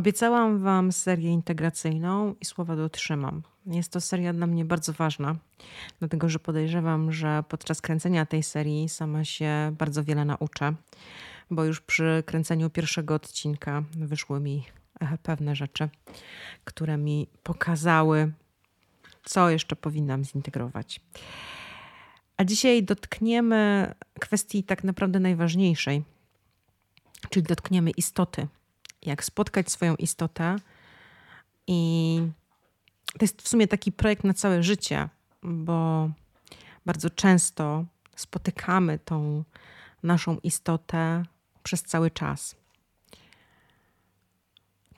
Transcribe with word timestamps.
Obiecałam 0.00 0.58
Wam 0.58 0.92
serię 0.92 1.30
integracyjną 1.30 2.34
i 2.40 2.44
słowa 2.44 2.76
dotrzymam. 2.76 3.42
Jest 3.66 3.92
to 3.92 4.00
seria 4.00 4.32
dla 4.32 4.46
mnie 4.46 4.64
bardzo 4.64 4.92
ważna, 4.92 5.36
dlatego 5.98 6.28
że 6.28 6.38
podejrzewam, 6.38 7.12
że 7.12 7.44
podczas 7.48 7.80
kręcenia 7.80 8.26
tej 8.26 8.42
serii 8.42 8.88
sama 8.88 9.24
się 9.24 9.74
bardzo 9.78 10.04
wiele 10.04 10.24
nauczę, 10.24 10.74
bo 11.50 11.64
już 11.64 11.80
przy 11.80 12.22
kręceniu 12.26 12.70
pierwszego 12.70 13.14
odcinka 13.14 13.82
wyszły 13.92 14.40
mi 14.40 14.64
e, 15.00 15.18
pewne 15.22 15.56
rzeczy, 15.56 15.88
które 16.64 16.96
mi 16.96 17.26
pokazały, 17.42 18.32
co 19.24 19.50
jeszcze 19.50 19.76
powinnam 19.76 20.24
zintegrować. 20.24 21.00
A 22.36 22.44
dzisiaj 22.44 22.82
dotkniemy 22.82 23.94
kwestii 24.20 24.64
tak 24.64 24.84
naprawdę 24.84 25.20
najważniejszej, 25.20 26.04
czyli 27.30 27.42
dotkniemy 27.42 27.90
istoty 27.90 28.48
jak 29.02 29.24
spotkać 29.24 29.70
swoją 29.70 29.96
istotę. 29.96 30.56
I 31.66 32.22
to 33.12 33.18
jest 33.20 33.42
w 33.42 33.48
sumie 33.48 33.68
taki 33.68 33.92
projekt 33.92 34.24
na 34.24 34.34
całe 34.34 34.62
życie, 34.62 35.08
bo 35.42 36.10
bardzo 36.86 37.10
często 37.10 37.84
spotykamy 38.16 38.98
tą 38.98 39.44
naszą 40.02 40.38
istotę 40.42 41.22
przez 41.62 41.82
cały 41.82 42.10
czas. 42.10 42.56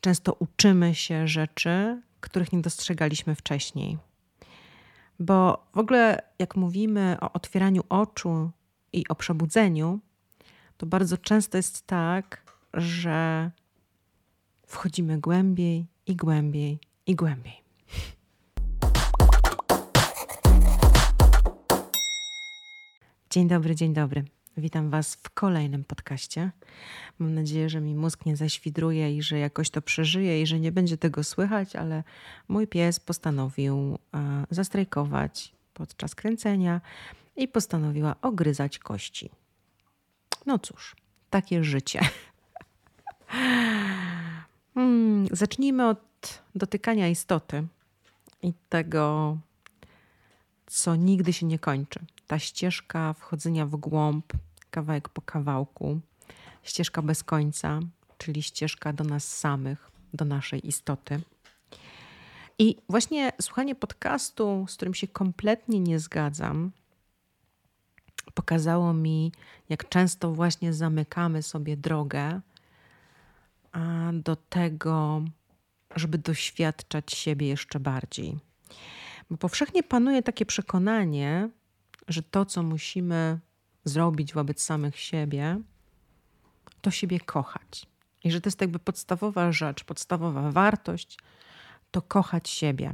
Często 0.01 0.33
uczymy 0.33 0.95
się 0.95 1.29
rzeczy, 1.29 2.03
których 2.21 2.53
nie 2.53 2.61
dostrzegaliśmy 2.61 3.35
wcześniej. 3.35 3.99
Bo 5.19 5.67
w 5.75 5.79
ogóle, 5.79 6.23
jak 6.39 6.57
mówimy 6.57 7.17
o 7.21 7.33
otwieraniu 7.33 7.83
oczu 7.89 8.51
i 8.93 9.09
o 9.09 9.15
przebudzeniu, 9.15 10.01
to 10.77 10.87
bardzo 10.87 11.19
często 11.19 11.57
jest 11.57 11.87
tak, 11.87 12.43
że 12.75 13.51
wchodzimy 14.73 15.21
głębiej 15.21 15.87
i 16.07 16.17
głębiej 16.17 16.79
i 17.07 17.15
głębiej. 17.17 17.63
Dzień 23.31 23.49
dobry, 23.49 23.75
dzień 23.75 23.95
dobry. 23.95 24.25
Witam 24.57 24.91
Was 24.91 25.15
w 25.15 25.31
kolejnym 25.31 25.85
podcaście. 25.85 26.51
Mam 27.19 27.35
nadzieję, 27.35 27.69
że 27.69 27.81
mi 27.81 27.95
mózg 27.95 28.27
nie 28.27 28.37
zaświdruje 28.37 29.17
i 29.17 29.23
że 29.23 29.39
jakoś 29.39 29.71
to 29.71 29.83
przeżyje 29.83 30.43
i 30.43 30.47
że 30.47 30.61
nie 30.61 30.73
będzie 30.73 30.99
tego 30.99 31.25
słychać, 31.25 31.77
ale 31.77 32.05
mój 32.49 32.67
pies 32.67 33.01
postanowił 33.01 33.99
e, 34.15 34.47
zastrajkować 34.51 35.53
podczas 35.75 36.15
kręcenia 36.15 36.81
i 37.37 37.49
postanowiła 37.49 38.17
ogryzać 38.23 38.79
kości. 38.79 39.31
No 40.47 40.59
cóż, 40.59 40.97
takie 41.31 41.65
życie. 41.65 42.01
Hmm, 44.75 45.27
zacznijmy 45.33 45.89
od 45.89 46.43
dotykania 46.55 47.09
istoty 47.09 47.67
i 48.43 48.53
tego, 48.69 49.37
co 50.67 50.97
nigdy 50.97 51.33
się 51.33 51.47
nie 51.47 51.59
kończy. 51.59 52.01
Ta 52.27 52.39
ścieżka 52.39 53.13
wchodzenia 53.13 53.67
w 53.67 53.77
głąb, 53.77 54.33
kawałek 54.71 55.09
po 55.09 55.23
kawałku, 55.23 56.01
ścieżka 56.63 57.03
bez 57.03 57.25
końca, 57.25 57.81
czyli 58.19 58.43
ścieżka 58.43 58.93
do 58.93 59.05
nas 59.05 59.39
samych, 59.39 59.91
do 60.15 60.25
naszej 60.25 60.69
istoty. 60.69 61.21
I 62.59 62.77
właśnie 62.89 63.33
słuchanie 63.41 63.75
podcastu, 63.75 64.67
z 64.69 64.77
którym 64.77 64.95
się 64.95 65.09
kompletnie 65.09 65.81
nie 65.81 65.99
zgadzam, 65.99 66.73
pokazało 68.35 68.95
mi, 68.95 69.33
jak 69.69 69.89
często 69.89 70.33
właśnie 70.33 70.73
zamykamy 70.73 71.43
sobie 71.43 71.77
drogę 71.77 72.41
do 74.13 74.37
tego, 74.37 75.23
żeby 75.97 76.19
doświadczać 76.19 77.13
siebie 77.13 77.49
jeszcze 77.49 77.81
bardziej. 77.81 78.39
Bo 79.31 79.37
powszechnie 79.37 79.83
panuje 79.83 80.23
takie 80.23 80.47
przekonanie, 80.47 81.49
że 82.09 82.23
to, 82.23 82.45
co 82.45 82.63
musimy 82.63 83.39
zrobić 83.85 84.35
wobec 84.35 84.63
samych 84.63 84.99
siebie, 84.99 85.61
to 86.81 86.91
siebie 86.91 87.21
kochać. 87.21 87.87
I 88.25 88.31
że 88.31 88.41
to 88.41 88.49
jest 88.49 88.61
jakby 88.61 88.79
podstawowa 88.79 89.53
rzecz, 89.53 89.85
podstawowa 89.85 90.51
wartość, 90.51 91.19
to 91.91 92.03
kochać 92.03 92.49
siebie. 92.49 92.93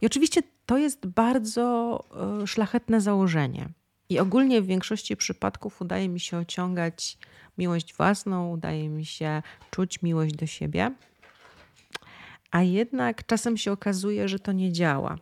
I 0.00 0.06
oczywiście 0.06 0.42
to 0.66 0.78
jest 0.78 1.06
bardzo 1.06 2.04
e, 2.42 2.46
szlachetne 2.46 3.00
założenie. 3.00 3.68
I 4.08 4.18
ogólnie 4.18 4.62
w 4.62 4.66
większości 4.66 5.16
przypadków 5.16 5.80
udaje 5.80 6.08
mi 6.08 6.20
się 6.20 6.38
ociągać 6.38 7.18
miłość 7.58 7.94
własną, 7.94 8.50
udaje 8.50 8.88
mi 8.88 9.04
się 9.04 9.42
czuć 9.70 10.02
miłość 10.02 10.34
do 10.34 10.46
siebie, 10.46 10.92
a 12.50 12.62
jednak 12.62 13.26
czasem 13.26 13.56
się 13.56 13.72
okazuje, 13.72 14.28
że 14.28 14.38
to 14.38 14.52
nie 14.52 14.72
działa. 14.72 15.18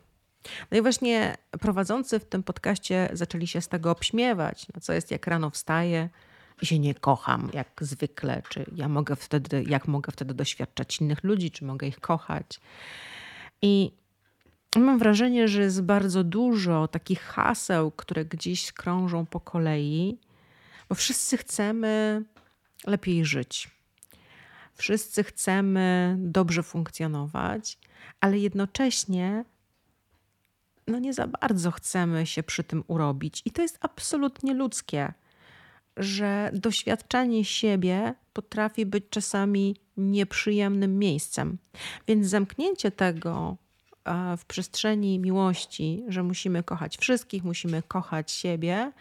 No 0.70 0.78
i 0.78 0.82
właśnie 0.82 1.36
prowadzący 1.60 2.18
w 2.18 2.24
tym 2.24 2.42
podcaście 2.42 3.08
zaczęli 3.12 3.46
się 3.46 3.60
z 3.60 3.68
tego 3.68 3.90
obśmiewać. 3.90 4.66
No 4.74 4.80
co 4.80 4.92
jest, 4.92 5.10
jak 5.10 5.26
rano 5.26 5.50
wstaję 5.50 6.08
i 6.62 6.66
się 6.66 6.78
nie 6.78 6.94
kocham, 6.94 7.50
jak 7.52 7.68
zwykle, 7.80 8.42
czy 8.48 8.66
ja 8.74 8.88
mogę 8.88 9.16
wtedy, 9.16 9.64
jak 9.68 9.88
mogę 9.88 10.12
wtedy 10.12 10.34
doświadczać 10.34 11.00
innych 11.00 11.24
ludzi, 11.24 11.50
czy 11.50 11.64
mogę 11.64 11.86
ich 11.86 12.00
kochać. 12.00 12.60
I 13.62 13.92
mam 14.80 14.98
wrażenie, 14.98 15.48
że 15.48 15.62
jest 15.62 15.82
bardzo 15.82 16.24
dużo 16.24 16.88
takich 16.88 17.20
haseł, 17.20 17.90
które 17.90 18.24
gdzieś 18.24 18.72
krążą 18.72 19.26
po 19.26 19.40
kolei, 19.40 20.18
bo 20.88 20.94
wszyscy 20.94 21.36
chcemy 21.36 22.22
lepiej 22.86 23.24
żyć. 23.24 23.70
Wszyscy 24.74 25.24
chcemy 25.24 26.16
dobrze 26.18 26.62
funkcjonować, 26.62 27.78
ale 28.20 28.38
jednocześnie 28.38 29.44
no 30.86 30.98
nie 30.98 31.14
za 31.14 31.26
bardzo 31.26 31.70
chcemy 31.70 32.26
się 32.26 32.42
przy 32.42 32.64
tym 32.64 32.84
urobić. 32.86 33.42
I 33.44 33.50
to 33.50 33.62
jest 33.62 33.78
absolutnie 33.80 34.54
ludzkie, 34.54 35.12
że 35.96 36.50
doświadczanie 36.54 37.44
siebie 37.44 38.14
potrafi 38.32 38.86
być 38.86 39.04
czasami 39.10 39.76
nieprzyjemnym 39.96 40.98
miejscem. 40.98 41.58
Więc 42.08 42.26
zamknięcie 42.26 42.90
tego 42.90 43.56
w 44.38 44.44
przestrzeni 44.44 45.18
miłości, 45.18 46.04
że 46.08 46.22
musimy 46.22 46.62
kochać 46.62 46.96
wszystkich, 46.96 47.44
musimy 47.44 47.82
kochać 47.82 48.30
siebie, 48.30 48.92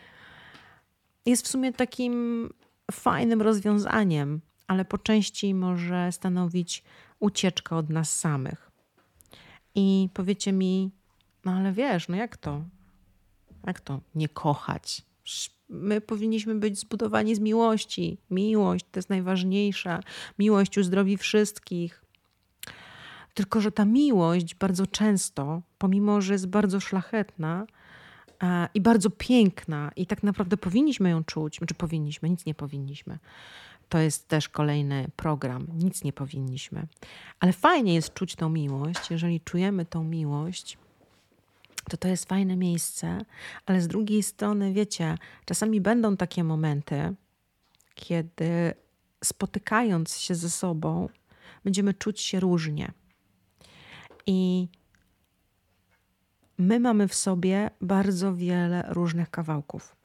jest 1.26 1.46
w 1.46 1.48
sumie 1.50 1.74
takim 1.74 2.50
fajnym 2.92 3.42
rozwiązaniem, 3.42 4.42
ale 4.68 4.86
po 4.86 4.98
części 4.98 5.54
może 5.54 6.12
stanowić 6.12 6.84
ucieczkę 7.20 7.76
od 7.76 7.90
nas 7.90 8.20
samych. 8.20 8.72
I 9.76 10.10
powiecie 10.14 10.52
mi, 10.52 10.92
no 11.46 11.52
ale 11.52 11.74
wiesz, 11.74 12.08
no 12.08 12.16
jak 12.16 12.38
to? 12.38 12.64
Jak 13.68 13.80
to 13.82 14.00
nie 14.16 14.30
kochać? 14.30 15.02
My 15.70 16.02
powinniśmy 16.02 16.56
być 16.56 16.80
zbudowani 16.80 17.36
z 17.36 17.40
miłości. 17.40 18.18
Miłość 18.30 18.86
to 18.92 18.98
jest 18.98 19.10
najważniejsza. 19.10 20.00
Miłość 20.40 20.78
uzdrowi 20.78 21.18
wszystkich. 21.18 22.03
Tylko, 23.34 23.62
że 23.62 23.72
ta 23.72 23.86
miłość 23.86 24.56
bardzo 24.56 24.88
często, 24.88 25.62
pomimo 25.78 26.22
że 26.22 26.34
jest 26.34 26.48
bardzo 26.48 26.80
szlachetna, 26.80 27.68
i 28.74 28.82
bardzo 28.82 29.10
piękna, 29.10 29.92
i 29.96 30.06
tak 30.06 30.24
naprawdę 30.24 30.58
powinniśmy 30.58 31.10
ją 31.10 31.24
czuć, 31.24 31.54
czy 31.54 31.58
znaczy 31.58 31.74
powinniśmy, 31.74 32.30
nic 32.30 32.46
nie 32.46 32.56
powinniśmy. 32.56 33.20
To 33.90 33.98
jest 33.98 34.28
też 34.28 34.50
kolejny 34.50 35.08
program, 35.16 35.68
nic 35.74 36.04
nie 36.04 36.14
powinniśmy. 36.14 36.88
Ale 37.40 37.54
fajnie 37.54 37.94
jest 37.94 38.14
czuć 38.14 38.36
tą 38.36 38.50
miłość, 38.50 39.12
jeżeli 39.12 39.42
czujemy 39.42 39.86
tą 39.86 40.04
miłość, 40.04 40.78
to 41.90 41.98
to 41.98 42.08
jest 42.08 42.30
fajne 42.30 42.56
miejsce, 42.56 43.26
ale 43.66 43.82
z 43.82 43.88
drugiej 43.88 44.24
strony, 44.24 44.74
wiecie, 44.74 45.18
czasami 45.46 45.82
będą 45.82 46.18
takie 46.18 46.44
momenty, 46.44 47.16
kiedy 47.96 48.74
spotykając 49.24 50.18
się 50.18 50.36
ze 50.36 50.50
sobą, 50.50 51.10
będziemy 51.64 51.94
czuć 51.94 52.22
się 52.22 52.40
różnie. 52.40 52.92
I 54.26 54.68
my 56.58 56.80
mamy 56.80 57.08
w 57.08 57.16
sobie 57.16 57.70
bardzo 57.82 58.36
wiele 58.36 58.86
różnych 58.88 59.30
kawałków. 59.30 59.96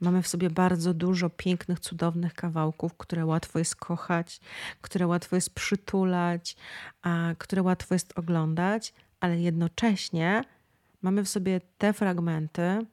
Mamy 0.00 0.22
w 0.22 0.28
sobie 0.28 0.50
bardzo 0.50 0.94
dużo 0.94 1.30
pięknych, 1.30 1.80
cudownych 1.80 2.34
kawałków, 2.34 2.96
które 2.96 3.26
łatwo 3.26 3.58
jest 3.58 3.76
kochać, 3.76 4.40
które 4.80 5.06
łatwo 5.06 5.36
jest 5.36 5.54
przytulać, 5.54 6.56
a 7.02 7.34
które 7.38 7.62
łatwo 7.62 7.94
jest 7.94 8.18
oglądać, 8.18 8.94
ale 9.20 9.40
jednocześnie 9.40 10.44
mamy 11.02 11.24
w 11.24 11.28
sobie 11.28 11.60
te 11.78 11.92
fragmenty, 11.92 12.86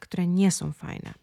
które 0.00 0.26
nie 0.26 0.50
są 0.50 0.72
fajne. 0.72 1.14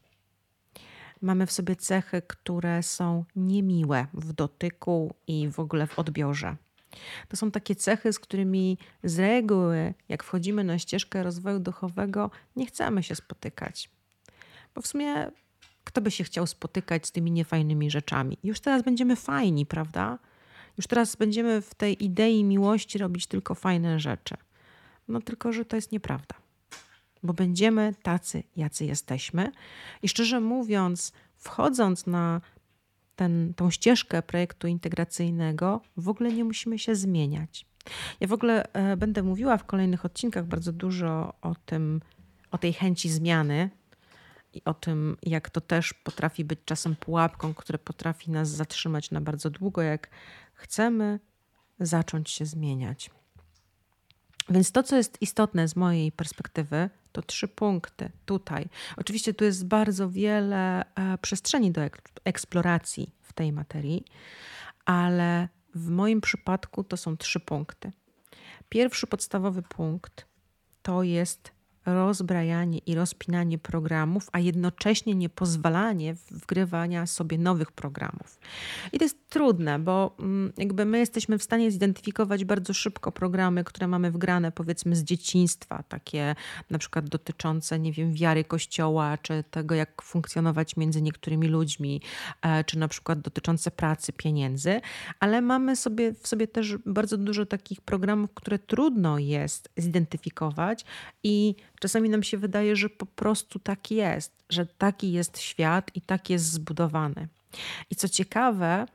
Mamy 1.21 1.45
w 1.45 1.51
sobie 1.51 1.75
cechy, 1.75 2.21
które 2.21 2.83
są 2.83 3.25
niemiłe 3.35 4.07
w 4.13 4.33
dotyku 4.33 5.15
i 5.27 5.49
w 5.49 5.59
ogóle 5.59 5.87
w 5.87 5.99
odbiorze. 5.99 6.55
To 7.27 7.37
są 7.37 7.51
takie 7.51 7.75
cechy, 7.75 8.13
z 8.13 8.19
którymi 8.19 8.77
z 9.03 9.19
reguły, 9.19 9.93
jak 10.09 10.23
wchodzimy 10.23 10.63
na 10.63 10.79
ścieżkę 10.79 11.23
rozwoju 11.23 11.59
duchowego, 11.59 12.31
nie 12.55 12.65
chcemy 12.65 13.03
się 13.03 13.15
spotykać. 13.15 13.89
Bo 14.75 14.81
w 14.81 14.87
sumie 14.87 15.31
kto 15.83 16.01
by 16.01 16.11
się 16.11 16.23
chciał 16.23 16.47
spotykać 16.47 17.07
z 17.07 17.11
tymi 17.11 17.31
niefajnymi 17.31 17.91
rzeczami? 17.91 18.37
Już 18.43 18.59
teraz 18.59 18.81
będziemy 18.83 19.15
fajni, 19.15 19.65
prawda? 19.65 20.19
Już 20.77 20.87
teraz 20.87 21.15
będziemy 21.15 21.61
w 21.61 21.75
tej 21.75 22.03
idei 22.03 22.43
miłości 22.43 22.97
robić 22.97 23.27
tylko 23.27 23.55
fajne 23.55 23.99
rzeczy. 23.99 24.35
No 25.07 25.21
tylko, 25.21 25.53
że 25.53 25.65
to 25.65 25.75
jest 25.75 25.91
nieprawda. 25.91 26.35
Bo 27.23 27.33
będziemy 27.33 27.93
tacy, 28.03 28.43
jacy 28.55 28.85
jesteśmy. 28.85 29.51
I 30.01 30.09
szczerze 30.09 30.39
mówiąc, 30.39 31.11
wchodząc 31.37 32.07
na 32.07 32.41
ten, 33.15 33.53
tą 33.53 33.71
ścieżkę 33.71 34.21
projektu 34.21 34.67
integracyjnego, 34.67 35.81
w 35.97 36.09
ogóle 36.09 36.33
nie 36.33 36.43
musimy 36.43 36.79
się 36.79 36.95
zmieniać. 36.95 37.65
Ja 38.19 38.27
w 38.27 38.33
ogóle 38.33 38.73
e, 38.73 38.97
będę 38.97 39.23
mówiła 39.23 39.57
w 39.57 39.65
kolejnych 39.65 40.05
odcinkach 40.05 40.45
bardzo 40.45 40.71
dużo 40.71 41.33
o 41.41 41.55
tym, 41.65 42.01
o 42.51 42.57
tej 42.57 42.73
chęci 42.73 43.09
zmiany 43.09 43.69
i 44.53 44.61
o 44.65 44.73
tym, 44.73 45.17
jak 45.23 45.49
to 45.49 45.61
też 45.61 45.93
potrafi 45.93 46.45
być 46.45 46.59
czasem 46.65 46.95
pułapką, 46.95 47.53
które 47.53 47.79
potrafi 47.79 48.31
nas 48.31 48.49
zatrzymać 48.49 49.11
na 49.11 49.21
bardzo 49.21 49.49
długo, 49.49 49.81
jak 49.81 50.09
chcemy 50.53 51.19
zacząć 51.79 52.29
się 52.29 52.45
zmieniać. 52.45 53.11
Więc 54.49 54.71
to, 54.71 54.83
co 54.83 54.97
jest 54.97 55.21
istotne 55.21 55.67
z 55.67 55.75
mojej 55.75 56.11
perspektywy, 56.11 56.89
to 57.11 57.21
trzy 57.21 57.47
punkty 57.47 58.11
tutaj. 58.25 58.69
Oczywiście 58.97 59.33
tu 59.33 59.45
jest 59.45 59.67
bardzo 59.67 60.09
wiele 60.09 60.85
e, 60.95 61.17
przestrzeni 61.17 61.71
do 61.71 61.81
eksploracji 62.23 63.15
w 63.21 63.33
tej 63.33 63.51
materii, 63.51 64.05
ale 64.85 65.47
w 65.75 65.89
moim 65.89 66.21
przypadku 66.21 66.83
to 66.83 66.97
są 66.97 67.17
trzy 67.17 67.39
punkty. 67.39 67.91
Pierwszy 68.69 69.07
podstawowy 69.07 69.61
punkt 69.61 70.25
to 70.81 71.03
jest 71.03 71.51
rozbrajanie 71.85 72.77
i 72.77 72.95
rozpinanie 72.95 73.57
programów, 73.57 74.29
a 74.31 74.39
jednocześnie 74.39 75.15
nie 75.15 75.29
pozwalanie 75.29 76.15
wgrywania 76.31 77.05
sobie 77.05 77.37
nowych 77.37 77.71
programów. 77.71 78.39
I 78.91 78.97
to 78.97 79.05
jest 79.05 79.29
trudne, 79.29 79.79
bo 79.79 80.15
mm, 80.19 80.53
jakby 80.57 80.85
my 80.85 80.99
jesteśmy 80.99 81.37
w 81.37 81.43
stanie 81.43 81.71
zidentyfikować 81.71 82.45
bardzo 82.45 82.73
szybko 82.73 83.11
programy, 83.11 83.63
które 83.63 83.87
mamy 83.87 84.11
wgrane 84.11 84.51
powiedzmy 84.51 84.95
z 84.95 85.03
dzieciństwa, 85.03 85.83
takie 85.89 86.35
na 86.69 86.77
przykład 86.77 87.09
dotyczące, 87.09 87.79
nie 87.79 87.93
wiem, 87.93 88.13
wiary 88.13 88.43
kościoła, 88.43 89.17
czy 89.17 89.43
tego, 89.51 89.75
jak 89.75 90.01
funkcjonować 90.01 90.77
między 90.77 91.01
niektórymi 91.01 91.47
ludźmi, 91.47 92.01
e, 92.41 92.63
czy 92.63 92.79
na 92.79 92.87
przykład 92.87 93.19
dotyczące 93.19 93.71
pracy, 93.71 94.13
pieniędzy, 94.13 94.81
ale 95.19 95.41
mamy 95.41 95.75
sobie 95.75 96.13
w 96.13 96.27
sobie 96.27 96.47
też 96.47 96.77
bardzo 96.85 97.17
dużo 97.17 97.45
takich 97.45 97.81
programów, 97.81 98.33
które 98.33 98.59
trudno 98.59 99.19
jest 99.19 99.69
zidentyfikować 99.77 100.85
i 101.23 101.55
Czasami 101.81 102.09
nam 102.09 102.23
się 102.23 102.37
wydaje, 102.37 102.75
że 102.75 102.89
po 102.89 103.05
prostu 103.05 103.59
tak 103.59 103.91
jest, 103.91 104.43
że 104.49 104.65
taki 104.65 105.11
jest 105.11 105.39
świat 105.39 105.91
i 105.95 106.01
tak 106.01 106.29
jest 106.29 106.45
zbudowany. 106.45 107.27
I 107.89 107.95
co 107.95 108.09
ciekawe, 108.09 108.85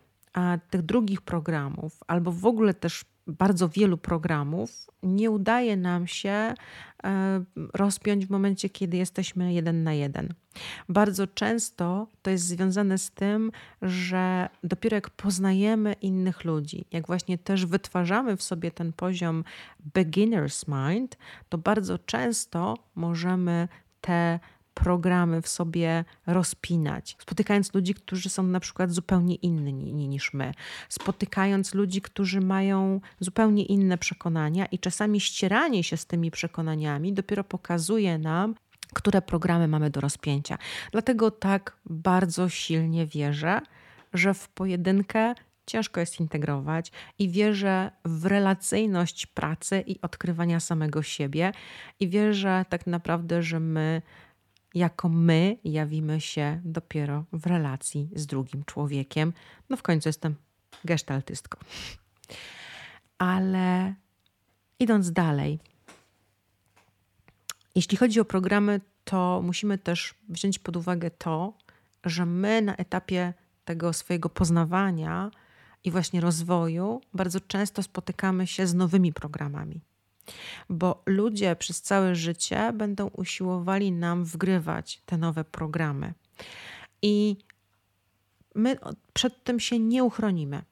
tych 0.71 0.83
drugich 0.83 1.21
programów, 1.21 2.01
albo 2.07 2.33
w 2.33 2.47
ogóle 2.47 2.75
też 2.75 3.05
bardzo 3.27 3.69
wielu 3.69 3.99
programów 3.99 4.91
nie 5.03 5.31
udaje 5.31 5.77
nam 5.77 6.07
się 6.07 6.55
rozpiąć 7.75 8.27
w 8.27 8.31
momencie, 8.31 8.69
kiedy 8.69 8.97
jesteśmy 8.97 9.53
jeden 9.53 9.83
na 9.83 9.93
jeden. 9.93 10.35
Bardzo 10.89 11.27
często 11.27 12.07
to 12.23 12.31
jest 12.31 12.45
związane 12.45 12.99
z 12.99 13.11
tym, 13.11 13.53
że 13.83 14.49
dopiero 14.65 14.95
jak 14.95 15.11
poznajemy 15.11 15.93
innych 15.93 16.45
ludzi, 16.45 16.85
jak 16.93 17.07
właśnie 17.07 17.39
też 17.39 17.67
wytwarzamy 17.67 18.37
w 18.37 18.43
sobie 18.43 18.71
ten 18.71 18.93
poziom 18.93 19.45
beginner's 19.95 20.89
mind, 20.89 21.17
to 21.49 21.59
bardzo 21.59 21.99
często 21.99 22.75
możemy 22.95 23.69
te 24.01 24.41
programy 24.85 25.43
w 25.43 25.49
sobie 25.49 26.05
rozpinać, 26.27 27.17
spotykając 27.21 27.75
ludzi, 27.75 27.95
którzy 27.95 28.31
są 28.31 28.43
na 28.43 28.61
przykład 28.61 28.93
zupełnie 28.93 29.35
inni 29.35 30.09
niż 30.09 30.35
my, 30.35 30.55
spotykając 30.89 31.75
ludzi, 31.75 32.01
którzy 32.03 32.41
mają 32.41 33.01
zupełnie 33.21 33.65
inne 33.65 33.99
przekonania 33.99 34.67
i 34.67 34.79
czasami 34.79 35.21
ścieranie 35.21 35.85
się 35.85 35.97
z 35.97 36.07
tymi 36.07 36.31
przekonaniami 36.31 37.13
dopiero 37.13 37.45
pokazuje 37.45 38.19
nam, 38.19 38.55
które 38.95 39.23
programy 39.23 39.69
mamy 39.69 39.91
do 39.91 40.01
rozpięcia. 40.01 40.59
Dlatego 40.93 41.31
tak 41.31 41.77
bardzo 41.87 42.49
silnie 42.49 43.07
wierzę, 43.07 43.61
że 44.13 44.35
w 44.35 44.49
pojedynkę 44.49 45.35
ciężko 45.67 46.01
jest 46.01 46.21
integrować 46.21 46.93
i 47.19 47.29
wierzę 47.29 47.91
w 48.05 48.27
relacyjność 48.27 49.27
pracy 49.27 49.85
i 49.87 50.01
odkrywania 50.01 50.61
samego 50.61 51.03
siebie 51.03 51.53
i 52.01 52.09
wierzę 52.09 52.65
tak 52.69 52.87
naprawdę, 52.87 53.43
że 53.43 53.61
my 53.61 54.03
jako 54.77 55.09
my 55.09 55.57
jawimy 55.65 56.21
się 56.21 56.61
dopiero 56.65 57.25
w 57.33 57.47
relacji 57.47 58.11
z 58.15 58.27
drugim 58.27 58.65
człowiekiem. 58.65 59.33
No 59.71 59.77
w 59.77 59.83
końcu 59.83 60.09
jestem 60.09 60.35
gestaltystką. 60.85 61.59
Ale 63.19 63.95
idąc 64.79 65.13
dalej, 65.13 65.59
jeśli 67.75 67.97
chodzi 67.97 68.21
o 68.21 68.25
programy, 68.25 68.81
to 69.05 69.41
musimy 69.45 69.79
też 69.79 70.15
wziąć 70.29 70.59
pod 70.59 70.77
uwagę 70.77 71.11
to, 71.11 71.55
że 72.05 72.27
my 72.27 72.63
na 72.63 72.77
etapie 72.77 73.35
tego 73.65 73.93
swojego 73.93 74.29
poznawania 74.29 75.31
i 75.85 75.91
właśnie 75.91 76.21
rozwoju 76.21 77.01
bardzo 77.15 77.41
często 77.41 77.83
spotykamy 77.83 78.47
się 78.47 78.67
z 78.67 78.75
nowymi 78.75 79.13
programami 79.13 79.81
bo 80.69 81.03
ludzie 81.07 81.57
przez 81.57 81.83
całe 81.83 82.15
życie 82.15 82.73
będą 82.73 83.07
usiłowali 83.09 83.93
nam 83.93 84.25
wgrywać 84.25 85.03
te 85.07 85.19
nowe 85.19 85.45
programy. 85.45 86.15
I 87.03 87.37
my 88.55 88.77
przed 89.13 89.45
tym 89.45 89.61
się 89.61 89.79
nie 89.79 90.05
uchronimy. 90.05 90.63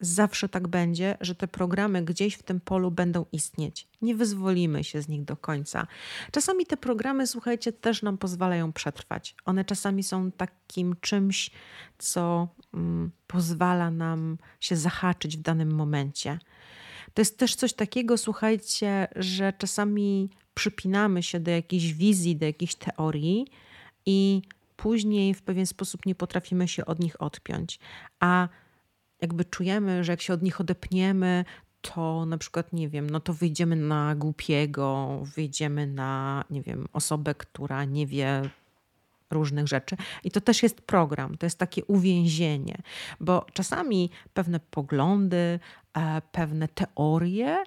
Zawsze 0.00 0.48
tak 0.48 0.68
będzie, 0.68 1.16
że 1.20 1.34
te 1.34 1.48
programy 1.48 2.04
gdzieś 2.04 2.34
w 2.34 2.42
tym 2.42 2.60
polu 2.60 2.90
będą 2.90 3.26
istnieć. 3.32 3.88
Nie 4.02 4.14
wyzwolimy 4.14 4.84
się 4.84 5.02
z 5.02 5.08
nich 5.08 5.24
do 5.24 5.36
końca. 5.36 5.86
Czasami 6.32 6.66
te 6.66 6.76
programy, 6.76 7.26
słuchajcie, 7.26 7.72
też 7.72 8.02
nam 8.02 8.18
pozwalają 8.18 8.72
przetrwać. 8.72 9.34
One 9.44 9.64
czasami 9.64 10.02
są 10.02 10.32
takim 10.32 10.96
czymś, 11.00 11.50
co 11.98 12.48
mm, 12.74 13.10
pozwala 13.26 13.90
nam 13.90 14.38
się 14.60 14.76
zahaczyć 14.76 15.36
w 15.36 15.42
danym 15.42 15.74
momencie. 15.74 16.38
To 17.16 17.20
jest 17.20 17.38
też 17.38 17.54
coś 17.54 17.72
takiego, 17.72 18.18
słuchajcie, 18.18 19.08
że 19.16 19.52
czasami 19.52 20.30
przypinamy 20.54 21.22
się 21.22 21.40
do 21.40 21.50
jakiejś 21.50 21.92
wizji, 21.92 22.36
do 22.36 22.46
jakiejś 22.46 22.74
teorii 22.74 23.46
i 24.06 24.42
później 24.76 25.34
w 25.34 25.42
pewien 25.42 25.66
sposób 25.66 26.06
nie 26.06 26.14
potrafimy 26.14 26.68
się 26.68 26.86
od 26.86 26.98
nich 26.98 27.22
odpiąć. 27.22 27.78
A 28.20 28.48
jakby 29.20 29.44
czujemy, 29.44 30.04
że 30.04 30.12
jak 30.12 30.20
się 30.22 30.32
od 30.32 30.42
nich 30.42 30.60
odepniemy, 30.60 31.44
to 31.82 32.26
na 32.26 32.38
przykład, 32.38 32.72
nie 32.72 32.88
wiem, 32.88 33.10
no 33.10 33.20
to 33.20 33.34
wyjdziemy 33.34 33.76
na 33.76 34.14
głupiego, 34.14 35.20
wyjdziemy 35.36 35.86
na, 35.86 36.44
nie 36.50 36.62
wiem, 36.62 36.88
osobę, 36.92 37.34
która 37.34 37.84
nie 37.84 38.06
wie 38.06 38.50
różnych 39.30 39.68
rzeczy. 39.68 39.96
I 40.24 40.30
to 40.30 40.40
też 40.40 40.62
jest 40.62 40.80
program, 40.80 41.38
to 41.38 41.46
jest 41.46 41.58
takie 41.58 41.84
uwięzienie, 41.84 42.78
bo 43.20 43.46
czasami 43.52 44.10
pewne 44.34 44.60
poglądy, 44.60 45.60
e, 45.94 46.22
pewne 46.32 46.68
teorie 46.68 47.64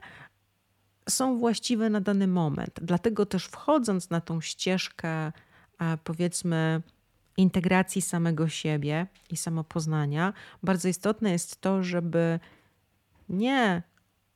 są 1.10 1.40
właściwe 1.40 1.90
na 1.90 2.02
dany 2.02 2.28
moment. 2.28 2.80
Dlatego 2.82 3.26
też 3.26 3.46
wchodząc 3.46 4.10
na 4.10 4.22
tą 4.22 4.42
ścieżkę, 4.42 5.10
e, 5.10 5.32
powiedzmy, 6.04 6.82
integracji 7.38 8.02
samego 8.02 8.50
siebie 8.50 9.08
i 9.30 9.38
samopoznania, 9.38 10.34
bardzo 10.64 10.88
istotne 10.88 11.32
jest 11.32 11.62
to, 11.62 11.84
żeby 11.84 12.40
nie 13.30 13.84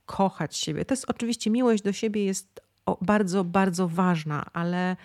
kochać 0.05 0.57
siebie. 0.57 0.85
To 0.85 0.93
jest 0.93 1.09
oczywiście 1.09 1.49
miłość 1.49 1.83
do 1.83 1.93
siebie 1.93 2.25
jest 2.25 2.61
bardzo, 3.01 3.43
bardzo 3.43 3.87
ważna, 3.87 4.45
ale 4.53 4.95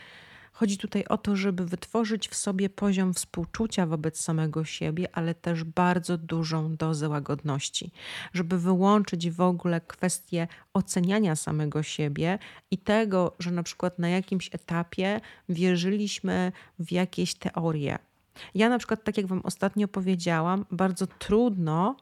Chodzi 0.58 0.78
tutaj 0.78 1.04
o 1.04 1.18
to, 1.18 1.36
żeby 1.36 1.66
wytworzyć 1.66 2.28
w 2.28 2.34
sobie 2.34 2.70
poziom 2.70 3.14
współczucia 3.14 3.86
wobec 3.86 4.20
samego 4.20 4.64
siebie, 4.64 5.08
ale 5.12 5.34
też 5.34 5.64
bardzo 5.64 6.18
dużą 6.18 6.76
dozę 6.76 7.08
łagodności, 7.08 7.90
żeby 8.32 8.58
wyłączyć 8.58 9.30
w 9.30 9.40
ogóle 9.40 9.80
kwestię 9.80 10.48
oceniania 10.74 11.36
samego 11.36 11.82
siebie 11.82 12.38
i 12.70 12.78
tego, 12.78 13.36
że 13.38 13.50
na 13.50 13.62
przykład 13.62 13.98
na 13.98 14.08
jakimś 14.08 14.54
etapie 14.54 15.20
wierzyliśmy 15.48 16.52
w 16.78 16.92
jakieś 16.92 17.34
teorie. 17.34 17.98
Ja 18.54 18.68
na 18.68 18.78
przykład, 18.78 19.04
tak 19.04 19.16
jak 19.16 19.26
Wam 19.26 19.40
ostatnio 19.44 19.88
powiedziałam, 19.88 20.64
bardzo 20.70 21.06
trudno 21.06 21.96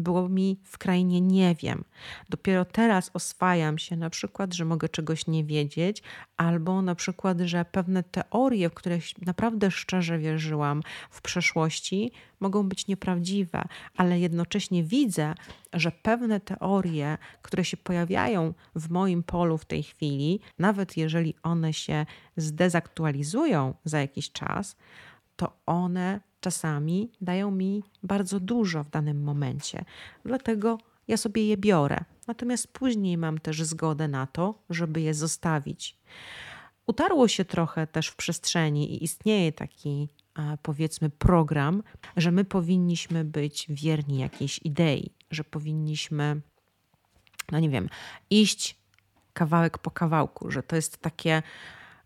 było 0.00 0.28
mi 0.28 0.60
w 0.64 0.78
nie 1.20 1.54
wiem. 1.54 1.84
Dopiero 2.28 2.64
teraz 2.64 3.10
oswajam 3.14 3.78
się 3.78 3.96
na 3.96 4.10
przykład, 4.10 4.54
że 4.54 4.64
mogę 4.64 4.88
czegoś 4.88 5.26
nie 5.26 5.44
wiedzieć, 5.44 6.02
albo 6.36 6.82
na 6.82 6.94
przykład, 6.94 7.40
że 7.40 7.64
pewne 7.64 8.02
teorie, 8.02 8.70
w 8.70 8.74
które 8.74 8.98
naprawdę 9.26 9.70
szczerze 9.70 10.18
wierzyłam 10.18 10.82
w 11.10 11.22
przeszłości, 11.22 12.12
mogą 12.40 12.68
być 12.68 12.86
nieprawdziwe, 12.86 13.64
ale 13.96 14.20
jednocześnie 14.20 14.84
widzę, 14.84 15.34
że 15.72 15.92
pewne 15.92 16.40
teorie, 16.40 17.18
które 17.42 17.64
się 17.64 17.76
pojawiają 17.76 18.54
w 18.74 18.90
moim 18.90 19.22
polu 19.22 19.58
w 19.58 19.64
tej 19.64 19.82
chwili, 19.82 20.40
nawet 20.58 20.96
jeżeli 20.96 21.34
one 21.42 21.72
się 21.72 22.06
zdezaktualizują 22.36 23.74
za 23.84 24.00
jakiś 24.00 24.32
czas, 24.32 24.76
to 25.36 25.56
one 25.66 26.20
czasami 26.40 27.10
dają 27.20 27.50
mi 27.50 27.82
bardzo 28.02 28.40
dużo 28.40 28.84
w 28.84 28.90
danym 28.90 29.22
momencie. 29.22 29.84
Dlatego 30.24 30.78
ja 31.08 31.16
sobie 31.16 31.46
je 31.46 31.56
biorę. 31.56 32.04
Natomiast 32.26 32.68
później 32.68 33.18
mam 33.18 33.38
też 33.38 33.62
zgodę 33.62 34.08
na 34.08 34.26
to, 34.26 34.54
żeby 34.70 35.00
je 35.00 35.14
zostawić. 35.14 35.96
Utarło 36.86 37.28
się 37.28 37.44
trochę 37.44 37.86
też 37.86 38.08
w 38.08 38.16
przestrzeni 38.16 38.94
i 38.94 39.04
istnieje 39.04 39.52
taki 39.52 40.08
powiedzmy 40.62 41.10
program, 41.10 41.82
że 42.16 42.30
my 42.30 42.44
powinniśmy 42.44 43.24
być 43.24 43.66
wierni 43.68 44.18
jakiejś 44.18 44.60
idei, 44.64 45.10
że 45.30 45.44
powinniśmy, 45.44 46.40
no 47.52 47.58
nie 47.58 47.70
wiem, 47.70 47.88
iść 48.30 48.76
kawałek 49.32 49.78
po 49.78 49.90
kawałku, 49.90 50.50
że 50.50 50.62
to 50.62 50.76
jest 50.76 50.98
takie, 50.98 51.42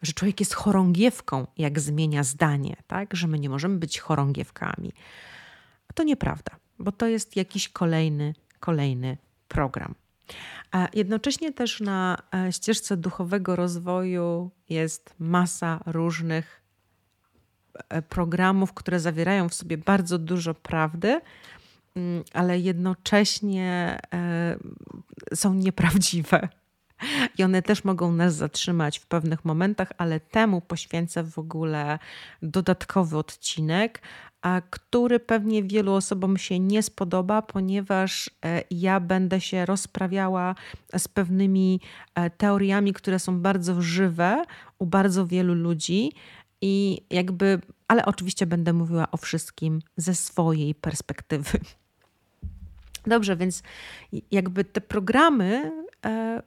że 0.04 0.12
człowiek 0.12 0.40
jest 0.40 0.54
chorągiewką, 0.54 1.46
jak 1.58 1.80
zmienia 1.80 2.22
zdanie, 2.22 2.76
tak? 2.86 3.16
Że 3.16 3.26
my 3.26 3.38
nie 3.38 3.48
możemy 3.48 3.78
być 3.78 3.98
chorągiewkami. 3.98 4.92
To 5.94 6.02
nieprawda, 6.02 6.52
bo 6.78 6.92
to 6.92 7.06
jest 7.06 7.36
jakiś 7.36 7.68
kolejny, 7.68 8.34
kolejny 8.60 9.16
program. 9.48 9.94
A 10.70 10.88
jednocześnie 10.94 11.52
też 11.52 11.80
na 11.80 12.18
e, 12.34 12.52
ścieżce 12.52 12.96
duchowego 12.96 13.56
rozwoju 13.56 14.50
jest 14.68 15.14
masa 15.18 15.80
różnych 15.86 16.62
e, 17.88 18.02
programów, 18.02 18.72
które 18.72 19.00
zawierają 19.00 19.48
w 19.48 19.54
sobie 19.54 19.78
bardzo 19.78 20.18
dużo 20.18 20.54
prawdy, 20.54 21.20
mm, 21.94 22.24
ale 22.32 22.58
jednocześnie 22.58 23.98
e, 24.14 24.56
są 25.34 25.54
nieprawdziwe. 25.54 26.48
I 27.38 27.44
one 27.44 27.62
też 27.62 27.84
mogą 27.84 28.12
nas 28.12 28.34
zatrzymać 28.34 28.98
w 28.98 29.06
pewnych 29.06 29.44
momentach, 29.44 29.92
ale 29.98 30.20
temu 30.20 30.60
poświęcę 30.60 31.24
w 31.24 31.38
ogóle 31.38 31.98
dodatkowy 32.42 33.18
odcinek, 33.18 34.02
a 34.42 34.62
który 34.70 35.20
pewnie 35.20 35.62
wielu 35.62 35.92
osobom 35.92 36.38
się 36.38 36.58
nie 36.58 36.82
spodoba, 36.82 37.42
ponieważ 37.42 38.30
e, 38.44 38.62
ja 38.70 39.00
będę 39.00 39.40
się 39.40 39.66
rozprawiała 39.66 40.54
z 40.98 41.08
pewnymi 41.08 41.80
e, 42.14 42.30
teoriami, 42.30 42.92
które 42.92 43.18
są 43.18 43.40
bardzo 43.40 43.82
żywe 43.82 44.44
u 44.78 44.86
bardzo 44.86 45.26
wielu 45.26 45.54
ludzi 45.54 46.12
i 46.60 47.00
jakby, 47.10 47.60
ale 47.88 48.04
oczywiście 48.04 48.46
będę 48.46 48.72
mówiła 48.72 49.10
o 49.10 49.16
wszystkim 49.16 49.82
ze 49.96 50.14
swojej 50.14 50.74
perspektywy. 50.74 51.58
Dobrze, 53.06 53.36
więc 53.36 53.62
jakby 54.30 54.64
te 54.64 54.80
programy 54.80 55.72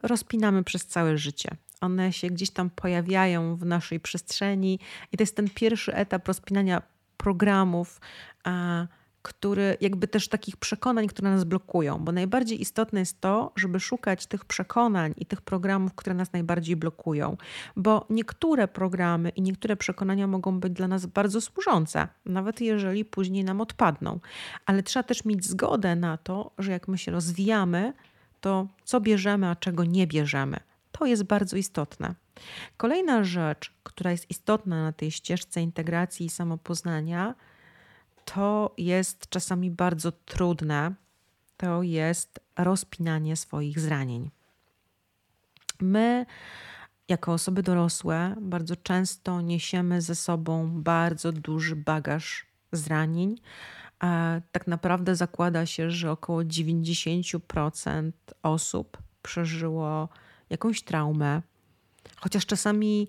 rozpinamy 0.02 0.64
przez 0.64 0.86
całe 0.86 1.18
życie. 1.18 1.50
One 1.82 2.14
się 2.14 2.28
gdzieś 2.28 2.50
tam 2.50 2.70
pojawiają 2.70 3.56
w 3.56 3.66
naszej 3.66 4.00
przestrzeni, 4.00 4.80
i 5.12 5.18
to 5.18 5.24
jest 5.24 5.36
ten 5.36 5.50
pierwszy 5.50 5.96
etap 5.96 6.28
rozpinania 6.28 6.82
programów, 7.18 8.02
który 9.22 9.78
jakby 9.82 10.08
też 10.08 10.28
takich 10.28 10.58
przekonań, 10.58 11.08
które 11.08 11.30
nas 11.30 11.44
blokują, 11.44 12.00
bo 12.00 12.12
najbardziej 12.12 12.62
istotne 12.62 13.00
jest 13.00 13.22
to, 13.22 13.52
żeby 13.56 13.80
szukać 13.80 14.26
tych 14.26 14.46
przekonań 14.46 15.14
i 15.18 15.26
tych 15.26 15.42
programów, 15.42 15.94
które 15.96 16.16
nas 16.16 16.34
najbardziej 16.34 16.76
blokują, 16.76 17.38
bo 17.76 18.06
niektóre 18.10 18.68
programy 18.68 19.30
i 19.30 19.42
niektóre 19.42 19.76
przekonania 19.76 20.28
mogą 20.28 20.60
być 20.60 20.74
dla 20.74 20.88
nas 20.88 21.06
bardzo 21.06 21.42
służące, 21.42 22.08
nawet 22.26 22.62
jeżeli 22.62 23.06
później 23.06 23.44
nam 23.44 23.62
odpadną, 23.62 24.20
ale 24.66 24.84
trzeba 24.84 25.04
też 25.04 25.26
mieć 25.26 25.46
zgodę 25.46 25.96
na 25.96 26.18
to, 26.18 26.52
że 26.58 26.72
jak 26.72 26.88
my 26.88 26.98
się 26.98 27.12
rozwijamy, 27.12 27.94
to 28.42 28.68
co 28.84 29.02
bierzemy, 29.02 29.48
a 29.50 29.56
czego 29.56 29.84
nie 29.84 30.08
bierzemy. 30.08 30.60
To 30.92 31.06
jest 31.06 31.24
bardzo 31.24 31.58
istotne. 31.58 32.16
Kolejna 32.78 33.24
rzecz, 33.24 33.74
która 33.84 34.12
jest 34.12 34.30
istotna 34.32 34.84
na 34.84 34.92
tej 34.92 35.12
ścieżce 35.12 35.62
integracji 35.62 36.26
i 36.26 36.30
samopoznania, 36.30 37.36
to 38.26 38.74
jest 38.78 39.30
czasami 39.30 39.72
bardzo 39.72 40.12
trudne, 40.12 40.94
to 41.58 41.84
jest 41.84 42.40
rozpinanie 42.58 43.36
swoich 43.36 43.80
zranień. 43.80 44.30
My, 45.82 46.26
jako 47.08 47.34
osoby 47.34 47.64
dorosłe, 47.64 48.36
bardzo 48.42 48.76
często 48.76 49.42
niesiemy 49.42 50.02
ze 50.02 50.16
sobą 50.16 50.82
bardzo 50.82 51.32
duży 51.32 51.76
bagaż 51.76 52.46
zranień. 52.72 53.36
Tak 54.52 54.68
naprawdę 54.68 55.16
zakłada 55.16 55.66
się, 55.66 55.92
że 55.92 56.12
około 56.12 56.42
90% 56.42 58.12
osób 58.44 58.98
przeżyło 59.22 60.10
jakąś 60.50 60.84
traumę, 60.84 61.42
chociaż 62.16 62.46
czasami 62.46 63.08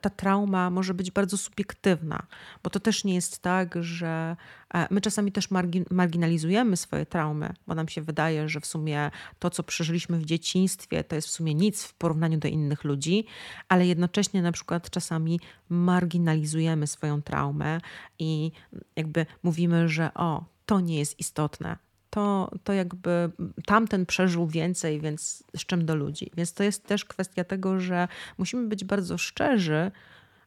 ta 0.00 0.10
trauma 0.10 0.70
może 0.70 0.94
być 0.94 1.10
bardzo 1.10 1.36
subiektywna, 1.36 2.26
bo 2.62 2.70
to 2.70 2.80
też 2.80 3.04
nie 3.04 3.14
jest 3.14 3.38
tak, 3.38 3.74
że 3.80 4.36
e, 4.74 4.86
my 4.90 5.00
czasami 5.00 5.32
też 5.32 5.48
marginalizujemy 5.90 6.76
swoje 6.76 7.06
traumy, 7.06 7.54
bo 7.66 7.74
nam 7.74 7.88
się 7.88 8.02
wydaje, 8.02 8.48
że 8.48 8.60
w 8.60 8.66
sumie 8.66 9.10
to, 9.38 9.50
co 9.50 9.62
przeżyliśmy 9.62 10.18
w 10.18 10.24
dzieciństwie, 10.24 11.04
to 11.04 11.16
jest 11.16 11.28
w 11.28 11.30
sumie 11.30 11.54
nic 11.54 11.84
w 11.84 11.94
porównaniu 11.94 12.38
do 12.38 12.48
innych 12.48 12.84
ludzi, 12.84 13.26
ale 13.68 13.86
jednocześnie 13.86 14.42
na 14.42 14.52
przykład 14.52 14.90
czasami 14.90 15.40
marginalizujemy 15.68 16.86
swoją 16.86 17.22
traumę 17.22 17.80
i 18.18 18.52
jakby 18.96 19.26
mówimy, 19.42 19.88
że 19.88 20.14
o, 20.14 20.44
to 20.66 20.80
nie 20.80 20.98
jest 20.98 21.20
istotne 21.20 21.85
to, 22.16 22.50
to 22.64 22.72
jakby 22.72 23.30
tamten 23.66 24.06
przeżył 24.06 24.46
więcej, 24.46 25.00
więc 25.00 25.44
z 25.56 25.66
czym 25.66 25.86
do 25.86 25.96
ludzi. 25.96 26.30
Więc 26.36 26.52
to 26.52 26.62
jest 26.62 26.86
też 26.86 27.04
kwestia 27.04 27.44
tego, 27.44 27.80
że 27.80 28.08
musimy 28.38 28.68
być 28.68 28.84
bardzo 28.84 29.18
szczerzy 29.18 29.90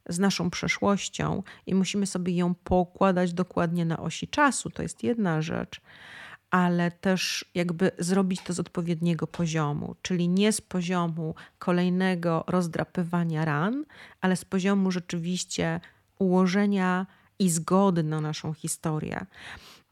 z 0.10 0.20
naszą 0.20 0.50
przeszłością 0.50 1.44
i 1.66 1.76
musimy 1.76 2.06
sobie 2.06 2.36
ją 2.36 2.56
pokładać 2.56 3.34
dokładnie 3.34 3.86
na 3.86 4.00
osi 4.00 4.28
czasu. 4.28 4.70
To 4.70 4.82
jest 4.82 5.04
jedna 5.04 5.42
rzecz 5.42 5.82
ale 6.52 6.92
też 6.92 7.46
jakby 7.56 7.92
zrobić 8.00 8.42
to 8.42 8.54
z 8.54 8.60
odpowiedniego 8.60 9.28
poziomu, 9.28 9.96
czyli 10.02 10.28
nie 10.28 10.52
z 10.52 10.62
poziomu 10.62 11.36
kolejnego 11.60 12.44
rozdrapywania 12.48 13.46
ran, 13.46 13.86
ale 14.22 14.36
z 14.36 14.46
poziomu 14.46 14.92
rzeczywiście 14.92 15.80
ułożenia 16.20 17.06
i 17.40 17.50
zgody 17.50 18.04
na 18.04 18.22
naszą 18.22 18.54
historię. 18.54 19.26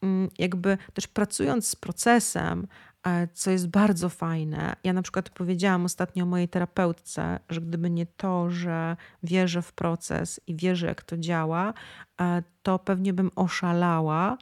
Mm, 0.01 0.29
jakby 0.37 0.77
też 0.93 1.07
pracując 1.07 1.69
z 1.69 1.75
procesem, 1.75 2.67
e, 3.07 3.27
co 3.33 3.51
jest 3.51 3.67
bardzo 3.67 4.09
fajne. 4.09 4.75
Ja 4.83 4.93
na 4.93 5.01
przykład 5.01 5.29
powiedziałam 5.29 5.85
ostatnio 5.85 6.25
mojej 6.25 6.49
terapeutce, 6.49 7.39
że 7.49 7.61
gdyby 7.61 7.89
nie 7.89 8.05
to, 8.05 8.49
że 8.49 8.97
wierzę 9.23 9.61
w 9.61 9.73
proces 9.73 10.41
i 10.47 10.55
wierzę, 10.55 10.87
jak 10.87 11.03
to 11.03 11.17
działa, 11.17 11.73
e, 12.21 12.43
to 12.63 12.79
pewnie 12.79 13.13
bym 13.13 13.31
oszalała, 13.35 14.37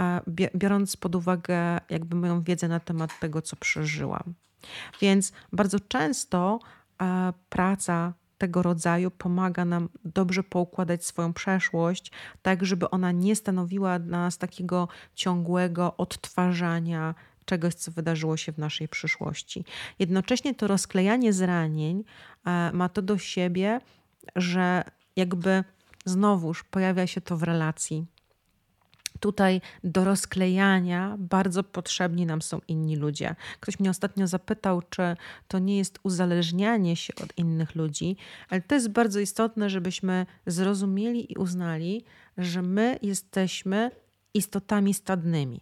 e, 0.00 0.20
biorąc 0.54 0.96
pod 0.96 1.14
uwagę 1.14 1.80
jakby 1.90 2.16
moją 2.16 2.42
wiedzę 2.42 2.68
na 2.68 2.80
temat 2.80 3.20
tego, 3.20 3.42
co 3.42 3.56
przeżyłam. 3.56 4.34
Więc 5.00 5.32
bardzo 5.52 5.80
często 5.80 6.58
praca 7.48 8.12
tego 8.38 8.62
rodzaju 8.62 9.10
pomaga 9.10 9.64
nam 9.64 9.88
dobrze 10.04 10.42
poukładać 10.42 11.04
swoją 11.04 11.32
przeszłość, 11.32 12.12
tak 12.42 12.64
żeby 12.64 12.90
ona 12.90 13.12
nie 13.12 13.36
stanowiła 13.36 13.98
dla 13.98 14.18
nas 14.18 14.38
takiego 14.38 14.88
ciągłego 15.14 15.96
odtwarzania 15.96 17.14
czegoś, 17.44 17.74
co 17.74 17.90
wydarzyło 17.90 18.36
się 18.36 18.52
w 18.52 18.58
naszej 18.58 18.88
przyszłości. 18.88 19.64
Jednocześnie 19.98 20.54
to 20.54 20.66
rozklejanie 20.66 21.32
zranień 21.32 22.04
e, 22.46 22.70
ma 22.72 22.88
to 22.88 23.02
do 23.02 23.18
siebie, 23.18 23.80
że 24.36 24.84
jakby 25.16 25.64
znowuż 26.04 26.64
pojawia 26.64 27.06
się 27.06 27.20
to 27.20 27.36
w 27.36 27.42
relacji 27.42 28.06
tutaj 29.20 29.60
do 29.84 30.04
rozklejania 30.04 31.16
bardzo 31.18 31.64
potrzebni 31.64 32.26
nam 32.26 32.42
są 32.42 32.60
inni 32.68 32.96
ludzie. 32.96 33.34
Ktoś 33.60 33.80
mnie 33.80 33.90
ostatnio 33.90 34.26
zapytał, 34.26 34.82
czy 34.90 35.16
to 35.48 35.58
nie 35.58 35.78
jest 35.78 35.98
uzależnianie 36.02 36.96
się 36.96 37.14
od 37.24 37.38
innych 37.38 37.74
ludzi, 37.74 38.16
ale 38.48 38.60
to 38.60 38.74
jest 38.74 38.88
bardzo 38.88 39.20
istotne, 39.20 39.70
żebyśmy 39.70 40.26
zrozumieli 40.46 41.32
i 41.32 41.36
uznali, 41.36 42.04
że 42.38 42.62
my 42.62 42.98
jesteśmy 43.02 43.90
istotami 44.34 44.94
stadnymi, 44.94 45.60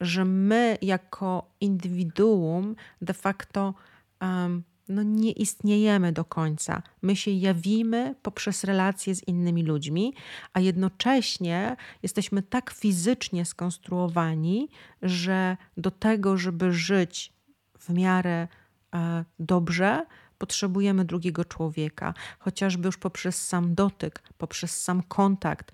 że 0.00 0.24
my 0.24 0.78
jako 0.82 1.50
indywiduum 1.60 2.76
de 3.02 3.14
facto. 3.14 3.74
Um, 4.20 4.62
no 4.88 5.02
nie 5.02 5.32
istniejemy 5.32 6.12
do 6.12 6.24
końca. 6.24 6.82
My 7.02 7.16
się 7.16 7.30
jawimy 7.30 8.14
poprzez 8.22 8.64
relacje 8.64 9.14
z 9.14 9.28
innymi 9.28 9.62
ludźmi, 9.62 10.14
a 10.52 10.60
jednocześnie 10.60 11.76
jesteśmy 12.02 12.42
tak 12.42 12.70
fizycznie 12.70 13.44
skonstruowani, 13.44 14.68
że 15.02 15.56
do 15.76 15.90
tego, 15.90 16.36
żeby 16.36 16.72
żyć 16.72 17.32
w 17.78 17.90
miarę 17.90 18.48
e, 18.94 19.24
dobrze, 19.38 20.06
potrzebujemy 20.38 21.04
drugiego 21.04 21.44
człowieka, 21.44 22.14
chociażby 22.38 22.86
już 22.86 22.98
poprzez 22.98 23.46
sam 23.46 23.74
dotyk, 23.74 24.22
poprzez 24.38 24.82
sam 24.82 25.02
kontakt. 25.02 25.72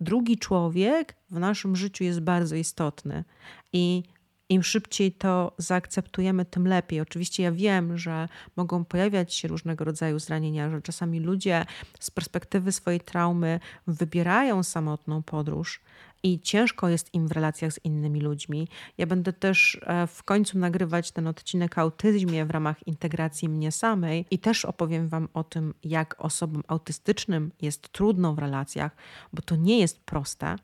Drugi 0.00 0.38
człowiek 0.38 1.14
w 1.30 1.38
naszym 1.38 1.76
życiu 1.76 2.04
jest 2.04 2.20
bardzo 2.20 2.56
istotny 2.56 3.24
i 3.72 4.02
Im 4.48 4.62
szybciej 4.62 5.12
to 5.12 5.52
zaakceptujemy, 5.58 6.44
tym 6.44 6.68
lepiej. 6.68 7.00
Oczywiście 7.00 7.42
ja 7.42 7.52
wiem, 7.52 7.98
że 7.98 8.28
mogą 8.56 8.84
pojawiać 8.84 9.34
się 9.34 9.48
różnego 9.48 9.84
rodzaju 9.84 10.18
zranienia, 10.18 10.70
że 10.70 10.82
czasami 10.82 11.20
ludzie 11.20 11.64
z 12.00 12.10
perspektywy 12.10 12.72
swojej 12.72 13.00
traumy 13.00 13.60
wybierają 13.86 14.62
samotną 14.62 15.22
podróż, 15.22 15.80
i 16.22 16.40
ciężko 16.40 16.88
jest 16.88 17.14
im 17.14 17.28
w 17.28 17.32
relacjach 17.32 17.72
z 17.72 17.84
innymi 17.84 18.20
ludźmi. 18.20 18.68
Ja 18.98 19.06
będę 19.06 19.32
też 19.32 19.80
e, 19.82 20.06
w 20.06 20.22
końcu 20.22 20.58
nagrywać 20.58 21.10
ten 21.10 21.26
odcinek 21.26 21.78
o 21.78 21.80
autyzmie 21.80 22.46
w 22.46 22.50
ramach 22.50 22.86
integracji 22.86 23.48
mnie 23.48 23.72
samej 23.72 24.26
i 24.30 24.38
też 24.38 24.64
opowiem 24.64 25.08
Wam 25.08 25.28
o 25.34 25.44
tym, 25.44 25.74
jak 25.84 26.14
osobom 26.18 26.62
autystycznym 26.68 27.50
jest 27.62 27.88
trudno 27.88 28.34
w 28.34 28.38
relacjach, 28.38 28.96
bo 29.32 29.42
to 29.42 29.56
nie 29.56 29.78
jest 29.78 30.00
proste. 30.00 30.56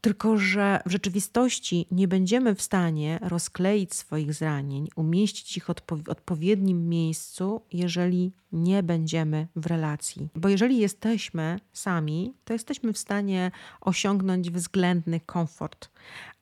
Tylko, 0.00 0.38
że 0.38 0.80
w 0.86 0.90
rzeczywistości 0.90 1.86
nie 1.90 2.08
będziemy 2.08 2.54
w 2.54 2.62
stanie 2.62 3.18
rozkleić 3.22 3.94
swoich 3.94 4.34
zranień, 4.34 4.88
umieścić 4.96 5.56
ich 5.56 5.66
w 5.66 6.08
odpowiednim 6.08 6.88
miejscu, 6.88 7.62
jeżeli 7.72 8.32
nie 8.52 8.82
będziemy 8.82 9.46
w 9.56 9.66
relacji. 9.66 10.28
Bo 10.34 10.48
jeżeli 10.48 10.78
jesteśmy 10.78 11.60
sami, 11.72 12.34
to 12.44 12.52
jesteśmy 12.52 12.92
w 12.92 12.98
stanie 12.98 13.50
osiągnąć 13.80 14.50
względny 14.50 15.20
komfort, 15.20 15.90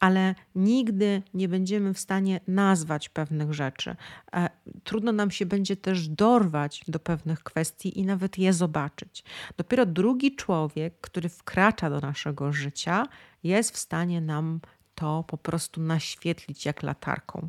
ale 0.00 0.35
nigdy 0.55 1.23
nie 1.35 1.49
będziemy 1.49 1.95
w 1.95 1.99
stanie 1.99 2.41
nazwać 2.49 3.09
pewnych 3.09 3.53
rzeczy. 3.53 3.97
E, 4.33 4.50
trudno 4.85 5.12
nam 5.12 5.31
się 5.31 5.47
będzie 5.47 5.76
też 5.76 6.09
dorwać 6.09 6.85
do 6.88 6.99
pewnych 6.99 7.43
kwestii 7.43 7.99
i 8.00 8.05
nawet 8.05 8.38
je 8.38 8.53
zobaczyć. 8.53 9.25
Dopiero 9.57 9.87
drugi 9.87 10.37
człowiek, 10.37 11.00
który 11.00 11.29
wkracza 11.29 11.91
do 11.91 12.00
naszego 12.00 12.53
życia, 12.53 13.07
jest 13.45 13.71
w 13.71 13.79
stanie 13.79 14.21
nam 14.21 14.61
to 14.95 15.25
po 15.26 15.38
prostu 15.38 15.81
naświetlić 15.81 16.67
jak 16.67 16.83
latarką. 16.83 17.49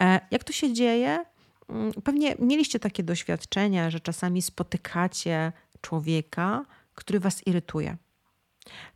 E, 0.00 0.20
jak 0.30 0.44
to 0.44 0.52
się 0.52 0.72
dzieje? 0.72 1.24
Mm, 1.68 1.92
pewnie 1.92 2.34
mieliście 2.38 2.78
takie 2.78 3.02
doświadczenia, 3.02 3.90
że 3.90 4.00
czasami 4.00 4.42
spotykacie 4.42 5.52
człowieka, 5.80 6.64
który 6.94 7.20
was 7.20 7.46
irytuje. 7.46 7.96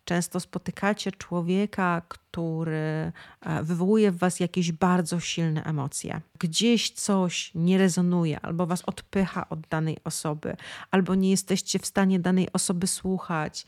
Często 0.04 0.40
spotykacie 0.40 1.12
człowieka, 1.12 2.02
który 2.08 3.12
e, 3.40 3.62
wywołuje 3.62 4.12
w 4.12 4.18
was 4.18 4.40
jakieś 4.40 4.72
bardzo 4.72 5.20
silne 5.20 5.64
emocje. 5.64 6.20
Gdzieś 6.38 6.90
coś 6.90 7.50
nie 7.54 7.78
rezonuje, 7.78 8.40
albo 8.40 8.66
was 8.66 8.82
odpycha 8.82 9.48
od 9.48 9.60
danej 9.60 9.98
osoby, 10.04 10.56
albo 10.90 11.14
nie 11.14 11.30
jesteście 11.30 11.78
w 11.78 11.86
stanie 11.86 12.18
danej 12.20 12.52
osoby 12.52 12.86
słuchać. 12.86 13.66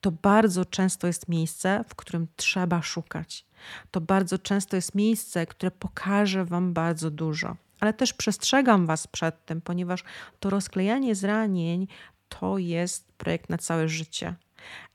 To 0.00 0.10
bardzo 0.10 0.64
często 0.64 1.06
jest 1.06 1.28
miejsce, 1.28 1.84
w 1.88 1.94
którym 1.94 2.26
trzeba 2.36 2.82
szukać. 2.82 3.46
To 3.90 4.00
bardzo 4.00 4.38
często 4.38 4.76
jest 4.76 4.94
miejsce, 4.94 5.46
które 5.46 5.70
pokaże 5.70 6.44
wam 6.44 6.72
bardzo 6.72 7.10
dużo 7.10 7.56
ale 7.80 7.92
też 7.92 8.12
przestrzegam 8.12 8.86
Was 8.86 9.06
przed 9.06 9.44
tym, 9.44 9.60
ponieważ 9.60 10.04
to 10.40 10.50
rozklejanie 10.50 11.14
zranień 11.14 11.86
to 12.28 12.58
jest 12.58 13.12
projekt 13.12 13.50
na 13.50 13.58
całe 13.58 13.88
życie 13.88 14.34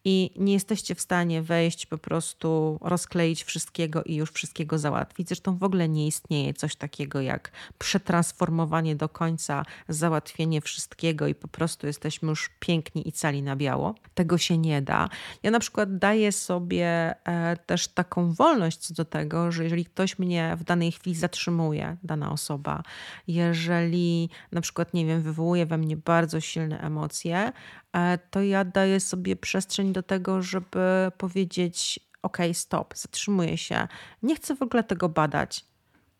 i 0.05 0.31
nie 0.36 0.53
jesteście 0.53 0.96
w 0.96 1.01
stanie 1.01 1.41
wejść, 1.41 1.86
po 1.86 1.98
prostu 1.98 2.79
rozkleić 2.81 3.43
wszystkiego 3.43 4.03
i 4.03 4.15
już 4.15 4.31
wszystkiego 4.31 4.77
załatwić. 4.77 5.27
Zresztą 5.27 5.58
w 5.58 5.63
ogóle 5.63 5.89
nie 5.89 6.08
istnieje 6.08 6.53
coś 6.53 6.75
takiego 6.75 7.22
jak 7.22 7.51
przetransformowanie 7.77 8.96
do 8.96 9.10
końca, 9.10 9.65
załatwienie 9.89 10.62
wszystkiego 10.62 11.27
i 11.27 11.36
po 11.36 11.48
prostu 11.48 11.88
jesteśmy 11.88 12.29
już 12.29 12.50
piękni 12.60 13.08
i 13.08 13.12
cali 13.12 13.43
na 13.43 13.55
biało. 13.55 13.96
Tego 14.13 14.38
się 14.38 14.58
nie 14.58 14.81
da. 14.81 15.10
Ja 15.43 15.51
na 15.51 15.60
przykład 15.60 15.98
daję 15.98 16.31
sobie 16.31 17.15
e, 17.25 17.58
też 17.58 17.88
taką 17.88 18.34
wolność 18.34 18.77
co 18.77 18.93
do 18.93 19.05
tego, 19.05 19.51
że 19.51 19.63
jeżeli 19.63 19.86
ktoś 19.86 20.20
mnie 20.20 20.55
w 20.60 20.63
danej 20.63 20.91
chwili 20.91 21.15
zatrzymuje, 21.15 21.98
dana 22.03 22.31
osoba, 22.31 22.84
jeżeli 23.27 24.29
na 24.51 24.62
przykład, 24.62 24.93
nie 24.93 25.05
wiem, 25.05 25.22
wywołuje 25.22 25.65
we 25.65 25.77
mnie 25.77 25.98
bardzo 25.98 26.39
silne 26.39 26.81
emocje, 26.81 27.51
e, 27.93 28.17
to 28.17 28.41
ja 28.41 28.65
daję 28.65 29.00
sobie 29.00 29.36
przestrzeń 29.36 29.91
do 29.92 30.04
tego, 30.04 30.42
żeby 30.42 31.12
powiedzieć: 31.18 32.00
OK, 32.22 32.38
stop, 32.54 32.94
zatrzymuję 32.98 33.58
się, 33.58 33.88
nie 34.24 34.36
chcę 34.36 34.56
w 34.56 34.62
ogóle 34.62 34.84
tego 34.84 35.10
badać. 35.10 35.66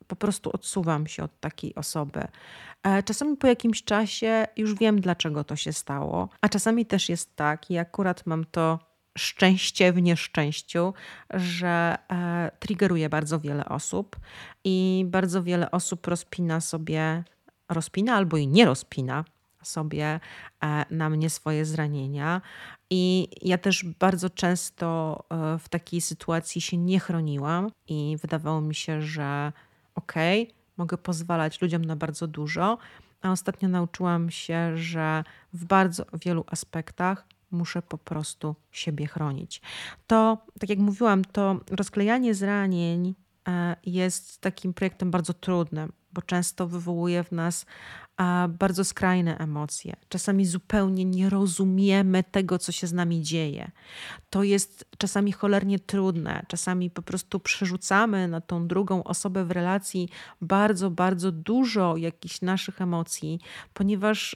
Po 0.08 0.16
prostu 0.16 0.50
odsuwam 0.54 1.08
się 1.08 1.24
od 1.24 1.40
takiej 1.40 1.76
osoby. 1.76 2.28
E, 2.84 3.04
czasami 3.04 3.38
po 3.38 3.48
jakimś 3.48 3.84
czasie 3.84 4.48
już 4.58 4.76
wiem, 4.76 5.02
dlaczego 5.02 5.44
to 5.44 5.56
się 5.56 5.74
stało, 5.74 6.30
a 6.42 6.50
czasami 6.50 6.86
też 6.86 7.10
jest 7.10 7.36
tak, 7.36 7.72
i 7.72 7.78
akurat 7.78 8.26
mam 8.26 8.46
to 8.46 8.80
szczęście 9.18 9.94
w 9.94 10.02
nieszczęściu, 10.02 10.94
że 11.30 11.98
e, 12.12 12.52
triggeruje 12.60 13.10
bardzo 13.10 13.40
wiele 13.40 13.66
osób 13.66 14.16
i 14.64 15.06
bardzo 15.08 15.44
wiele 15.44 15.72
osób 15.72 16.08
rozpina 16.08 16.62
sobie, 16.62 17.24
rozpina 17.70 18.16
albo 18.16 18.38
i 18.38 18.48
nie 18.48 18.66
rozpina 18.66 19.26
sobie 19.64 20.20
e, 20.64 20.86
na 20.90 21.10
mnie 21.10 21.30
swoje 21.30 21.66
zranienia. 21.66 22.42
I 22.90 23.28
ja 23.42 23.58
też 23.58 23.86
bardzo 24.00 24.30
często 24.30 25.20
e, 25.30 25.60
w 25.60 25.70
takiej 25.70 26.02
sytuacji 26.02 26.62
się 26.62 26.78
nie 26.78 27.00
chroniłam 27.00 27.72
i 27.88 28.18
wydawało 28.22 28.62
mi 28.62 28.76
się, 28.76 29.02
że 29.02 29.52
okej, 29.96 30.44
okay, 30.44 30.56
mogę 30.78 30.98
pozwalać 30.98 31.62
ludziom 31.62 31.86
na 31.86 31.96
bardzo 31.96 32.28
dużo, 32.28 32.78
a 33.22 33.32
ostatnio 33.32 33.70
nauczyłam 33.70 34.30
się, 34.30 34.78
że 34.78 35.24
w 35.54 35.66
bardzo 35.66 36.06
wielu 36.14 36.44
aspektach 36.48 37.26
muszę 37.52 37.82
po 37.82 37.98
prostu 37.98 38.56
siebie 38.72 39.08
chronić. 39.08 39.62
To, 40.08 40.38
tak 40.60 40.70
jak 40.70 40.80
mówiłam, 40.80 41.26
to 41.26 41.60
rozklejanie 41.70 42.36
zranień 42.36 43.16
e, 43.48 43.76
jest 43.86 44.42
takim 44.42 44.74
projektem 44.74 45.12
bardzo 45.12 45.34
trudnym, 45.34 45.92
bo 46.14 46.22
często 46.22 46.68
wywołuje 46.68 47.24
w 47.24 47.32
nas 47.32 47.66
bardzo 48.50 48.86
skrajne 48.86 49.38
emocje. 49.38 49.96
Czasami 50.10 50.46
zupełnie 50.46 51.06
nie 51.06 51.30
rozumiemy 51.30 52.24
tego, 52.24 52.60
co 52.60 52.72
się 52.72 52.88
z 52.88 52.94
nami 52.94 53.22
dzieje. 53.22 53.72
To 54.30 54.44
jest 54.44 54.86
czasami 54.98 55.32
cholernie 55.32 55.80
trudne. 55.80 56.46
Czasami 56.48 56.90
po 56.90 57.02
prostu 57.02 57.40
przerzucamy 57.40 58.28
na 58.28 58.42
tą 58.42 58.68
drugą 58.68 59.04
osobę 59.04 59.46
w 59.46 59.52
relacji 59.52 60.10
bardzo, 60.42 60.90
bardzo 60.90 61.32
dużo 61.32 61.98
jakichś 61.98 62.42
naszych 62.42 62.82
emocji, 62.82 63.40
ponieważ 63.74 64.36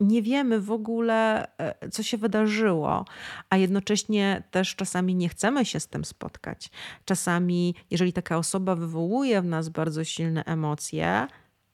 nie 0.00 0.22
wiemy 0.22 0.60
w 0.60 0.70
ogóle, 0.70 1.46
e, 1.58 1.90
co 1.90 2.02
się 2.02 2.16
wydarzyło, 2.16 3.04
a 3.50 3.56
jednocześnie 3.56 4.42
też 4.50 4.76
czasami 4.76 5.14
nie 5.14 5.28
chcemy 5.28 5.64
się 5.64 5.80
z 5.80 5.88
tym 5.88 6.04
spotkać. 6.04 6.70
Czasami, 7.04 7.74
jeżeli 7.90 8.12
taka 8.12 8.38
osoba 8.38 8.74
wywołuje 8.74 9.42
w 9.42 9.46
nas 9.46 9.68
bardzo 9.68 10.04
silne 10.04 10.44
emocje, 10.44 11.26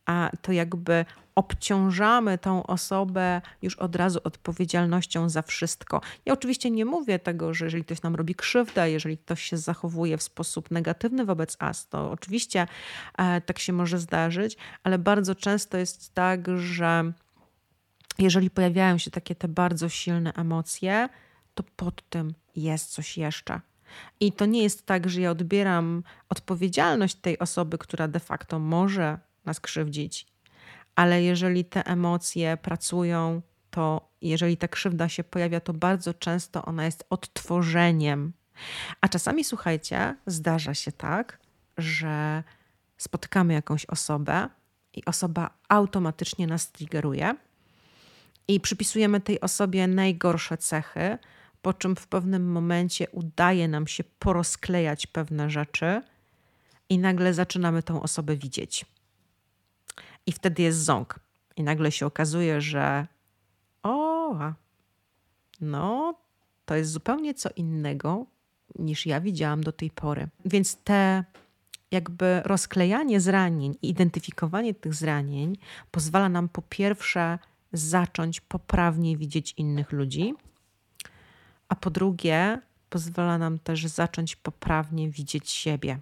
a 0.06 0.30
to 0.42 0.52
jakby 0.52 1.04
obciążamy 1.34 2.38
tą 2.38 2.66
osobę 2.66 3.40
już 3.62 3.76
od 3.76 3.96
razu 3.96 4.20
odpowiedzialnością 4.24 5.28
za 5.28 5.42
wszystko. 5.42 6.00
Ja 6.26 6.32
oczywiście 6.32 6.70
nie 6.70 6.84
mówię 6.84 7.18
tego, 7.18 7.54
że 7.54 7.64
jeżeli 7.64 7.84
ktoś 7.84 8.02
nam 8.02 8.14
robi 8.14 8.34
krzywdę, 8.34 8.90
jeżeli 8.90 9.18
ktoś 9.18 9.42
się 9.42 9.56
zachowuje 9.56 10.18
w 10.18 10.22
sposób 10.22 10.70
negatywny 10.70 11.24
wobec 11.24 11.60
nas, 11.60 11.88
to 11.88 12.10
oczywiście 12.10 12.66
e, 13.18 13.40
tak 13.40 13.58
się 13.58 13.72
może 13.72 13.98
zdarzyć, 13.98 14.56
ale 14.84 14.98
bardzo 14.98 15.34
często 15.34 15.78
jest 15.78 16.14
tak, 16.14 16.58
że 16.58 17.12
jeżeli 18.18 18.50
pojawiają 18.50 18.98
się 18.98 19.10
takie 19.10 19.34
te 19.34 19.48
bardzo 19.48 19.88
silne 19.88 20.32
emocje, 20.32 21.08
to 21.54 21.62
pod 21.76 22.08
tym 22.08 22.34
jest 22.56 22.92
coś 22.92 23.18
jeszcze. 23.18 23.60
I 24.20 24.32
to 24.32 24.46
nie 24.46 24.62
jest 24.62 24.86
tak, 24.86 25.10
że 25.10 25.20
ja 25.20 25.30
odbieram 25.30 26.02
odpowiedzialność 26.28 27.14
tej 27.14 27.38
osoby, 27.38 27.78
która 27.78 28.08
de 28.08 28.20
facto 28.20 28.58
może 28.58 29.18
nas 29.44 29.60
krzywdzić, 29.60 30.26
ale 30.94 31.22
jeżeli 31.22 31.64
te 31.64 31.86
emocje 31.86 32.56
pracują, 32.56 33.42
to 33.70 34.08
jeżeli 34.22 34.56
ta 34.56 34.68
krzywda 34.68 35.08
się 35.08 35.24
pojawia, 35.24 35.60
to 35.60 35.72
bardzo 35.72 36.14
często 36.14 36.64
ona 36.64 36.84
jest 36.84 37.04
odtworzeniem. 37.10 38.32
A 39.00 39.08
czasami, 39.08 39.44
słuchajcie, 39.44 40.16
zdarza 40.26 40.74
się 40.74 40.92
tak, 40.92 41.38
że 41.78 42.42
spotykamy 42.96 43.54
jakąś 43.54 43.86
osobę 43.86 44.48
i 44.94 45.04
osoba 45.04 45.50
automatycznie 45.68 46.46
nas 46.46 46.72
triggeruje 46.72 47.34
i 48.48 48.60
przypisujemy 48.60 49.20
tej 49.20 49.40
osobie 49.40 49.86
najgorsze 49.86 50.58
cechy, 50.58 51.18
po 51.62 51.74
czym 51.74 51.96
w 51.96 52.06
pewnym 52.06 52.52
momencie 52.52 53.10
udaje 53.10 53.68
nam 53.68 53.86
się 53.86 54.04
porozklejać 54.04 55.06
pewne 55.06 55.50
rzeczy 55.50 56.02
i 56.88 56.98
nagle 56.98 57.34
zaczynamy 57.34 57.82
tą 57.82 58.02
osobę 58.02 58.36
widzieć. 58.36 58.86
I 60.26 60.32
wtedy 60.32 60.62
jest 60.62 60.78
ząg. 60.78 61.20
I 61.56 61.62
nagle 61.62 61.92
się 61.92 62.06
okazuje, 62.06 62.60
że 62.60 63.06
o, 63.82 64.12
no, 65.60 66.14
to 66.64 66.76
jest 66.76 66.90
zupełnie 66.90 67.34
co 67.34 67.50
innego 67.56 68.26
niż 68.78 69.06
ja 69.06 69.20
widziałam 69.20 69.64
do 69.64 69.72
tej 69.72 69.90
pory. 69.90 70.28
Więc 70.44 70.76
te 70.76 71.24
jakby 71.90 72.42
rozklejanie 72.44 73.20
zranień 73.20 73.76
i 73.82 73.88
identyfikowanie 73.88 74.74
tych 74.74 74.94
zranień 74.94 75.56
pozwala 75.90 76.28
nam 76.28 76.48
po 76.48 76.62
pierwsze 76.62 77.38
zacząć 77.72 78.40
poprawnie 78.40 79.16
widzieć 79.16 79.54
innych 79.56 79.92
ludzi, 79.92 80.34
a 81.68 81.76
po 81.76 81.90
drugie 81.90 82.60
pozwala 82.90 83.38
nam 83.38 83.58
też 83.58 83.86
zacząć 83.86 84.36
poprawnie 84.36 85.10
widzieć 85.10 85.50
siebie. 85.50 85.98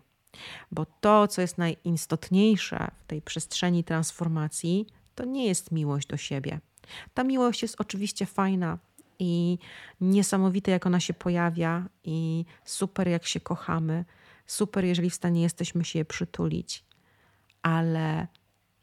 Bo 0.73 0.87
to, 1.01 1.29
co 1.29 1.41
jest 1.41 1.59
najistotniejsze 1.59 2.91
w 3.01 3.07
tej 3.07 3.23
przestrzeni 3.23 3.85
transformacji, 3.85 4.87
to 5.15 5.25
nie 5.25 5.47
jest 5.47 5.73
miłość 5.73 6.07
do 6.07 6.17
siebie. 6.17 6.61
Ta 7.15 7.25
miłość 7.25 7.63
jest 7.63 7.81
oczywiście 7.81 8.27
fajna 8.27 8.79
i 9.19 9.59
niesamowite, 10.01 10.71
jak 10.71 10.87
ona 10.87 11.01
się 11.01 11.15
pojawia, 11.15 11.89
i 12.05 12.45
super, 12.65 13.09
jak 13.09 13.27
się 13.27 13.41
kochamy, 13.41 14.05
super, 14.47 14.85
jeżeli 14.85 15.11
w 15.11 15.15
stanie 15.15 15.43
jesteśmy 15.43 15.85
się 15.85 15.99
je 15.99 16.05
przytulić, 16.05 16.85
ale 17.63 18.27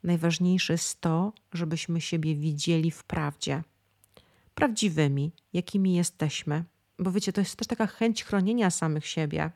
najważniejsze 0.04 0.74
jest 0.74 1.02
to, 1.02 1.34
żebyśmy 1.54 2.02
siebie 2.02 2.36
widzieli 2.36 2.92
w 2.92 3.04
prawdzie, 3.04 3.64
prawdziwymi, 4.56 5.32
jakimi 5.54 5.96
jesteśmy. 5.96 6.64
Bo 7.00 7.12
wiecie, 7.12 7.34
to 7.34 7.42
jest 7.42 7.56
też 7.56 7.68
taka 7.68 7.88
chęć 7.88 8.24
chronienia 8.24 8.70
samych 8.70 9.06
siebie, 9.06 9.52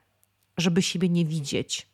żeby 0.62 0.82
siebie 0.82 1.10
nie 1.10 1.26
widzieć. 1.26 1.88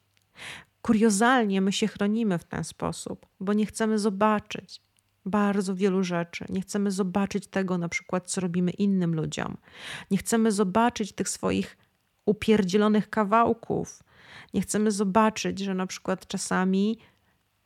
Kuriozalnie 0.81 1.61
my 1.61 1.71
się 1.71 1.87
chronimy 1.87 2.37
w 2.37 2.43
ten 2.43 2.63
sposób, 2.63 3.25
bo 3.39 3.53
nie 3.53 3.65
chcemy 3.65 3.99
zobaczyć 3.99 4.81
bardzo 5.25 5.75
wielu 5.75 6.03
rzeczy. 6.03 6.45
Nie 6.49 6.61
chcemy 6.61 6.91
zobaczyć 6.91 7.47
tego, 7.47 7.77
na 7.77 7.89
przykład, 7.89 8.29
co 8.29 8.41
robimy 8.41 8.71
innym 8.71 9.15
ludziom. 9.15 9.57
Nie 10.11 10.17
chcemy 10.17 10.51
zobaczyć 10.51 11.11
tych 11.11 11.29
swoich 11.29 11.77
upierdzielonych 12.25 13.09
kawałków. 13.09 14.03
Nie 14.53 14.61
chcemy 14.61 14.91
zobaczyć, 14.91 15.59
że 15.59 15.73
na 15.73 15.87
przykład 15.87 16.27
czasami 16.27 16.97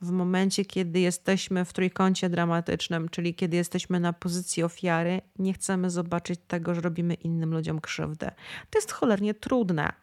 w 0.02 0.12
momencie, 0.12 0.66
kiedy 0.66 1.00
jesteśmy 1.00 1.66
w 1.66 1.74
trójkącie 1.74 2.30
dramatycznym, 2.30 3.10
czyli 3.10 3.36
kiedy 3.36 3.58
jesteśmy 3.58 4.00
na 4.00 4.14
pozycji 4.14 4.64
ofiary, 4.64 5.22
nie 5.40 5.54
chcemy 5.54 5.90
zobaczyć 5.90 6.40
tego, 6.48 6.76
że 6.76 6.82
robimy 6.82 7.14
innym 7.14 7.54
ludziom 7.54 7.82
krzywdę. 7.82 8.32
To 8.70 8.78
jest 8.78 8.92
cholernie 8.92 9.34
trudne. 9.34 9.94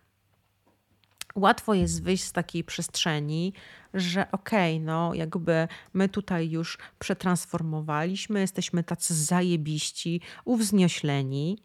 Łatwo 1.39 1.75
jest 1.75 2.03
wyjść 2.03 2.25
z 2.25 2.33
takiej 2.33 2.65
przestrzeni, 2.65 3.53
że 3.95 4.31
okej, 4.33 4.77
okay, 4.77 4.87
no 4.87 5.15
jakby 5.15 5.69
my 5.95 6.09
tutaj 6.09 6.51
już 6.51 6.79
przetransformowaliśmy, 6.99 8.41
jesteśmy 8.41 8.85
tacy 8.85 9.15
zajebiści, 9.15 10.21
uwzniośleni. 10.45 11.59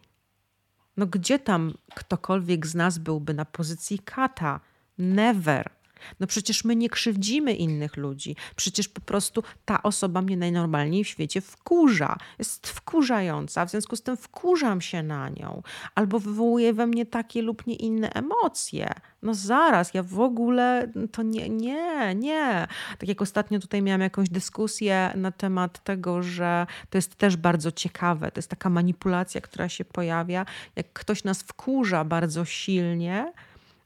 No 0.97 1.07
gdzie 1.07 1.39
tam 1.39 1.73
ktokolwiek 1.95 2.67
z 2.67 2.75
nas 2.75 2.97
byłby 2.97 3.33
na 3.33 3.45
pozycji 3.45 3.99
kata? 3.99 4.59
Never. 4.97 5.82
No 6.19 6.27
przecież 6.27 6.63
my 6.63 6.75
nie 6.75 6.89
krzywdzimy 6.89 7.53
innych 7.53 7.97
ludzi. 7.97 8.35
Przecież 8.55 8.87
po 8.87 9.01
prostu 9.01 9.43
ta 9.65 9.83
osoba 9.83 10.21
mnie 10.21 10.37
najnormalniej 10.37 11.03
w 11.03 11.07
świecie 11.07 11.41
wkurza. 11.41 12.17
Jest 12.39 12.67
wkurzająca, 12.67 13.65
w 13.65 13.71
związku 13.71 13.95
z 13.95 14.01
tym 14.01 14.17
wkurzam 14.17 14.81
się 14.81 15.03
na 15.03 15.29
nią. 15.29 15.61
Albo 15.95 16.19
wywołuje 16.19 16.73
we 16.73 16.87
mnie 16.87 17.05
takie 17.05 17.41
lub 17.41 17.67
nie 17.67 17.75
inne 17.75 18.09
emocje. 18.13 18.93
No 19.21 19.33
zaraz, 19.33 19.93
ja 19.93 20.03
w 20.03 20.19
ogóle 20.19 20.91
to 21.11 21.23
nie, 21.23 21.49
nie, 21.49 22.15
nie. 22.15 22.67
Tak 22.99 23.09
jak 23.09 23.21
ostatnio 23.21 23.59
tutaj 23.59 23.81
miałam 23.81 24.01
jakąś 24.01 24.29
dyskusję 24.29 25.13
na 25.15 25.31
temat 25.31 25.83
tego, 25.83 26.23
że 26.23 26.67
to 26.89 26.97
jest 26.97 27.15
też 27.15 27.37
bardzo 27.37 27.71
ciekawe. 27.71 28.31
To 28.31 28.37
jest 28.37 28.49
taka 28.49 28.69
manipulacja, 28.69 29.41
która 29.41 29.69
się 29.69 29.85
pojawia. 29.85 30.45
Jak 30.75 30.93
ktoś 30.93 31.23
nas 31.23 31.41
wkurza 31.41 32.03
bardzo 32.03 32.45
silnie, 32.45 33.33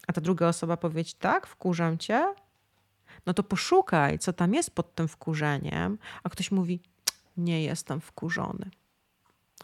a 0.08 0.12
ta 0.12 0.20
druga 0.20 0.48
osoba 0.48 0.76
powiedzieć, 0.76 1.14
tak, 1.14 1.46
wkurzam 1.46 1.98
cię, 1.98 2.34
no 3.26 3.34
to 3.34 3.42
poszukaj, 3.42 4.18
co 4.18 4.32
tam 4.32 4.54
jest 4.54 4.70
pod 4.70 4.94
tym 4.94 5.08
wkurzeniem, 5.08 5.98
a 6.22 6.28
ktoś 6.28 6.50
mówi, 6.50 6.80
nie 7.36 7.62
jestem 7.62 8.00
wkurzony. 8.00 8.70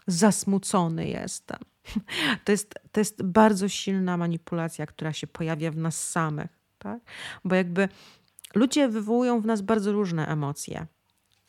Zasmucony 0.07 1.07
jestem. 1.07 1.59
To 2.45 2.51
jest, 2.51 2.73
to 2.91 2.99
jest 2.99 3.23
bardzo 3.23 3.69
silna 3.69 4.17
manipulacja, 4.17 4.85
która 4.85 5.13
się 5.13 5.27
pojawia 5.27 5.71
w 5.71 5.77
nas 5.77 6.09
samych, 6.09 6.59
tak? 6.77 6.99
Bo 7.43 7.55
jakby 7.55 7.89
ludzie 8.55 8.87
wywołują 8.87 9.41
w 9.41 9.45
nas 9.45 9.61
bardzo 9.61 9.91
różne 9.91 10.27
emocje. 10.27 10.87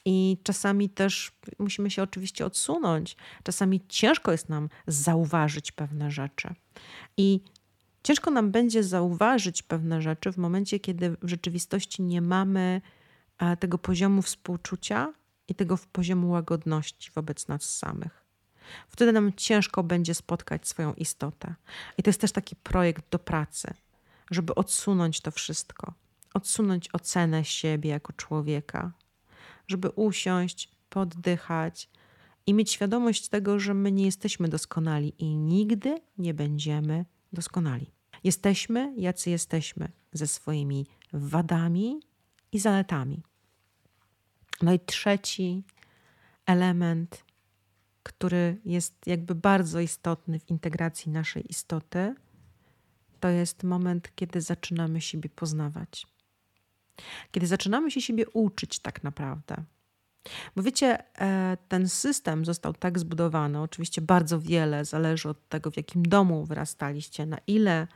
I 0.05 0.39
czasami 0.43 0.91
też 0.91 1.33
musimy 1.59 1.91
się 1.91 2.03
oczywiście 2.03 2.47
odsunąć. 2.47 3.17
Czasami 3.43 3.81
ciężko 3.89 4.33
jest 4.33 4.49
nam 4.49 4.69
zauważyć 4.87 5.73
pewne 5.73 6.11
rzeczy. 6.11 6.55
I 7.17 7.41
Ciężko 8.07 8.31
nam 8.31 8.51
będzie 8.51 8.85
zauważyć 8.85 9.63
pewne 9.63 10.03
rzeczy 10.03 10.33
w 10.33 10.37
momencie, 10.37 10.81
kiedy 10.81 11.11
w 11.11 11.29
rzeczywistości 11.29 12.03
nie 12.03 12.23
mamy 12.23 12.81
e, 13.39 13.57
tego 13.57 13.79
poziomu 13.79 14.23
współczucia 14.23 15.15
i 15.49 15.55
tego 15.55 15.79
poziomu 15.93 16.31
łagodności 16.31 17.11
wobec 17.15 17.49
nas 17.49 17.77
samych. 17.77 18.25
Wtedy 18.89 19.13
nam 19.13 19.33
ciężko 19.37 19.83
będzie 19.83 20.15
spotkać 20.15 20.69
swoją 20.69 20.95
istotę. 20.95 21.55
I 21.99 22.03
to 22.03 22.11
jest 22.11 22.21
też 22.21 22.33
taki 22.33 22.57
projekt 22.57 23.05
do 23.11 23.19
pracy, 23.19 23.75
żeby 24.31 24.55
odsunąć 24.55 25.21
to 25.21 25.31
wszystko, 25.31 25.95
odsunąć 26.35 26.89
ocenę 26.93 27.45
siebie 27.45 27.91
jako 27.91 28.13
człowieka, 28.13 28.93
żeby 29.67 29.91
usiąść, 29.91 30.71
poddychać 30.89 31.89
i 32.47 32.55
mieć 32.55 32.71
świadomość 32.71 33.29
tego, 33.29 33.59
że 33.59 33.75
my 33.75 33.93
nie 33.93 34.05
jesteśmy 34.05 34.49
doskonali 34.49 35.13
i 35.19 35.37
nigdy 35.37 36.01
nie 36.19 36.35
będziemy 36.35 37.05
doskonali. 37.33 37.96
Jesteśmy, 38.25 38.95
jacy 38.97 39.31
jesteśmy, 39.31 39.89
ze 40.13 40.27
swoimi 40.27 40.87
wadami 41.13 42.01
i 42.53 42.59
zaletami. 42.59 43.23
No 44.63 44.73
i 44.73 44.81
trzeci 44.81 45.65
element, 46.47 47.25
który 48.03 48.61
jest 48.65 49.07
jakby 49.07 49.35
bardzo 49.35 49.81
istotny 49.81 50.39
w 50.39 50.51
integracji 50.51 51.13
naszej 51.13 51.51
istoty, 51.51 52.15
to 53.21 53.29
jest 53.29 53.63
moment, 53.63 54.15
kiedy 54.15 54.41
zaczynamy 54.41 55.01
siebie 55.01 55.31
poznawać. 55.31 56.07
Kiedy 57.31 57.47
zaczynamy 57.47 57.91
się 57.91 58.01
siebie 58.01 58.29
uczyć, 58.29 58.79
tak 58.79 59.03
naprawdę. 59.03 59.65
Bo 60.57 60.63
wiecie, 60.63 61.19
e, 61.21 61.57
ten 61.69 61.89
system 61.89 62.45
został 62.45 62.75
tak 62.75 62.99
zbudowany, 62.99 63.61
oczywiście 63.61 64.01
bardzo 64.01 64.41
wiele 64.41 64.85
zależy 64.85 65.29
od 65.29 65.49
tego, 65.49 65.71
w 65.71 65.77
jakim 65.77 66.03
domu 66.03 66.45
wyrastaliście, 66.45 67.27
na 67.27 67.39
ile 67.47 67.87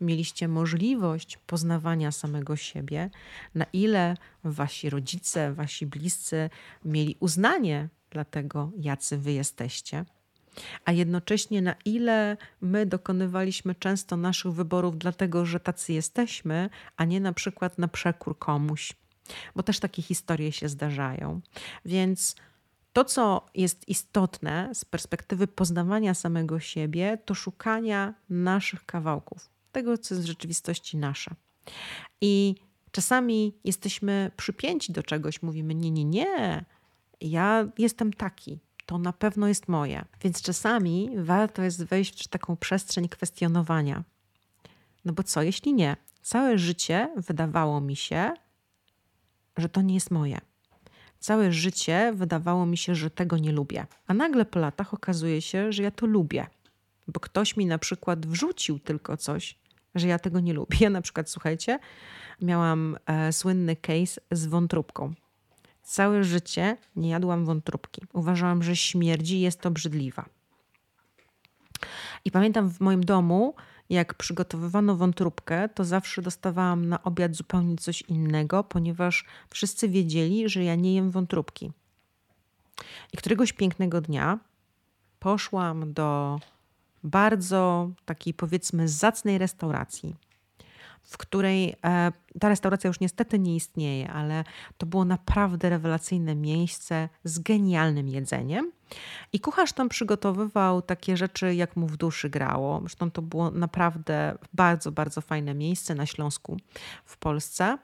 mieliście 0.00 0.48
możliwość 0.48 1.36
poznawania 1.46 2.12
samego 2.12 2.56
siebie, 2.56 3.10
na 3.54 3.66
ile 3.72 4.16
wasi 4.44 4.90
rodzice, 4.90 5.52
wasi 5.52 5.86
bliscy 5.86 6.50
mieli 6.84 7.16
uznanie 7.20 7.88
dla 8.10 8.24
tego, 8.24 8.70
jacy 8.76 9.18
wy 9.18 9.32
jesteście, 9.32 10.04
a 10.84 10.92
jednocześnie 10.92 11.62
na 11.62 11.74
ile 11.84 12.36
my 12.60 12.86
dokonywaliśmy 12.86 13.74
często 13.74 14.16
naszych 14.16 14.52
wyborów 14.52 14.98
dlatego, 14.98 15.46
że 15.46 15.60
tacy 15.60 15.92
jesteśmy, 15.92 16.70
a 16.96 17.04
nie 17.04 17.20
na 17.20 17.32
przykład 17.32 17.78
na 17.78 17.88
przekór 17.88 18.38
komuś, 18.38 18.92
bo 19.56 19.62
też 19.62 19.80
takie 19.80 20.02
historie 20.02 20.52
się 20.52 20.68
zdarzają. 20.68 21.40
Więc 21.84 22.36
to, 22.92 23.04
co 23.04 23.46
jest 23.54 23.88
istotne 23.88 24.70
z 24.74 24.84
perspektywy 24.84 25.46
poznawania 25.46 26.14
samego 26.14 26.60
siebie, 26.60 27.18
to 27.24 27.34
szukania 27.34 28.14
naszych 28.30 28.86
kawałków 28.86 29.50
tego, 29.72 29.98
co 29.98 30.14
jest 30.14 30.24
w 30.24 30.28
rzeczywistości 30.28 30.96
nasze. 30.96 31.34
I 32.20 32.54
czasami 32.92 33.54
jesteśmy 33.64 34.30
przypięci 34.36 34.92
do 34.92 35.02
czegoś, 35.02 35.42
mówimy: 35.42 35.74
Nie, 35.74 35.90
nie, 35.90 36.04
nie, 36.04 36.64
ja 37.20 37.68
jestem 37.78 38.12
taki, 38.12 38.58
to 38.86 38.98
na 38.98 39.12
pewno 39.12 39.48
jest 39.48 39.68
moje. 39.68 40.04
Więc 40.22 40.42
czasami 40.42 41.10
warto 41.16 41.62
jest 41.62 41.84
wejść 41.84 42.24
w 42.24 42.28
taką 42.28 42.56
przestrzeń 42.56 43.08
kwestionowania. 43.08 44.04
No 45.04 45.12
bo 45.12 45.22
co, 45.22 45.42
jeśli 45.42 45.74
nie? 45.74 45.96
Całe 46.22 46.58
życie 46.58 47.14
wydawało 47.16 47.80
mi 47.80 47.96
się, 47.96 48.32
że 49.56 49.68
to 49.68 49.82
nie 49.82 49.94
jest 49.94 50.10
moje. 50.10 50.40
Całe 51.18 51.52
życie 51.52 52.12
wydawało 52.14 52.66
mi 52.66 52.76
się, 52.76 52.94
że 52.94 53.10
tego 53.10 53.38
nie 53.38 53.52
lubię. 53.52 53.86
A 54.06 54.14
nagle 54.14 54.44
po 54.44 54.58
latach 54.58 54.94
okazuje 54.94 55.42
się, 55.42 55.72
że 55.72 55.82
ja 55.82 55.90
to 55.90 56.06
lubię 56.06 56.46
bo 57.12 57.20
ktoś 57.20 57.56
mi 57.56 57.66
na 57.66 57.78
przykład 57.78 58.26
wrzucił 58.26 58.78
tylko 58.78 59.16
coś, 59.16 59.58
że 59.94 60.08
ja 60.08 60.18
tego 60.18 60.40
nie 60.40 60.52
lubię. 60.52 60.76
Ja 60.80 60.90
na 60.90 61.02
przykład, 61.02 61.30
słuchajcie, 61.30 61.78
miałam 62.42 62.96
e, 63.06 63.32
słynny 63.32 63.76
case 63.76 64.20
z 64.30 64.46
wątróbką. 64.46 65.14
Całe 65.82 66.24
życie 66.24 66.76
nie 66.96 67.08
jadłam 67.08 67.44
wątróbki. 67.44 68.02
Uważałam, 68.12 68.62
że 68.62 68.76
śmierdzi 68.76 69.40
jest 69.40 69.66
obrzydliwa. 69.66 70.24
I 72.24 72.30
pamiętam 72.30 72.70
w 72.70 72.80
moim 72.80 73.04
domu, 73.04 73.54
jak 73.90 74.14
przygotowywano 74.14 74.96
wątróbkę, 74.96 75.68
to 75.68 75.84
zawsze 75.84 76.22
dostawałam 76.22 76.88
na 76.88 77.02
obiad 77.02 77.36
zupełnie 77.36 77.76
coś 77.76 78.02
innego, 78.02 78.64
ponieważ 78.64 79.24
wszyscy 79.50 79.88
wiedzieli, 79.88 80.48
że 80.48 80.64
ja 80.64 80.74
nie 80.74 80.94
jem 80.94 81.10
wątróbki. 81.10 81.72
I 83.12 83.16
któregoś 83.16 83.52
pięknego 83.52 84.00
dnia 84.00 84.38
poszłam 85.18 85.92
do 85.92 86.40
bardzo 87.02 87.90
takiej 88.04 88.34
powiedzmy 88.34 88.88
zacnej 88.88 89.38
restauracji, 89.38 90.16
w 91.02 91.18
której 91.18 91.74
e, 91.84 92.12
ta 92.40 92.48
restauracja 92.48 92.88
już 92.88 93.00
niestety 93.00 93.38
nie 93.38 93.56
istnieje, 93.56 94.10
ale 94.10 94.44
to 94.78 94.86
było 94.86 95.04
naprawdę 95.04 95.68
rewelacyjne 95.68 96.34
miejsce 96.34 97.08
z 97.24 97.38
genialnym 97.38 98.08
jedzeniem. 98.08 98.72
I 99.32 99.40
kucharz 99.40 99.72
tam 99.72 99.88
przygotowywał 99.88 100.82
takie 100.82 101.16
rzeczy, 101.16 101.54
jak 101.54 101.76
mu 101.76 101.86
w 101.86 101.96
duszy 101.96 102.30
grało. 102.30 102.80
Zresztą 102.80 103.10
to 103.10 103.22
było 103.22 103.50
naprawdę 103.50 104.38
bardzo, 104.52 104.92
bardzo 104.92 105.20
fajne 105.20 105.54
miejsce 105.54 105.94
na 105.94 106.06
Śląsku 106.06 106.56
w 107.04 107.16
Polsce. 107.16 107.78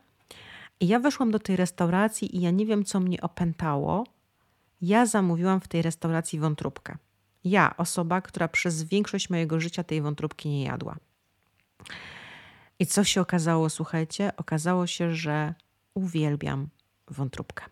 I 0.81 0.87
ja 0.87 1.01
weszłam 1.01 1.31
do 1.31 1.39
tej 1.39 1.57
restauracji 1.57 2.37
i 2.37 2.41
ja 2.41 2.51
nie 2.51 2.67
wiem, 2.67 2.85
co 2.85 3.01
mnie 3.01 3.21
opętało. 3.21 4.07
Ja 4.81 5.07
zamówiłam 5.07 5.61
w 5.61 5.69
tej 5.69 5.83
restauracji 5.83 6.39
wątróbkę. 6.39 6.97
Ja, 7.47 7.77
osoba, 7.77 8.21
która 8.21 8.49
przez 8.49 8.83
większość 8.83 9.31
mojego 9.31 9.61
życia 9.61 9.85
tej 9.85 10.03
wątróbki 10.03 10.49
nie 10.49 10.65
jadła. 10.65 10.97
I 12.79 12.87
co 12.87 13.05
się 13.05 13.21
okazało, 13.21 13.71
słuchajcie? 13.71 14.33
Okazało 14.37 14.87
się, 14.87 15.15
że 15.15 15.55
uwielbiam 15.95 16.69
wątróbkę. 17.09 17.65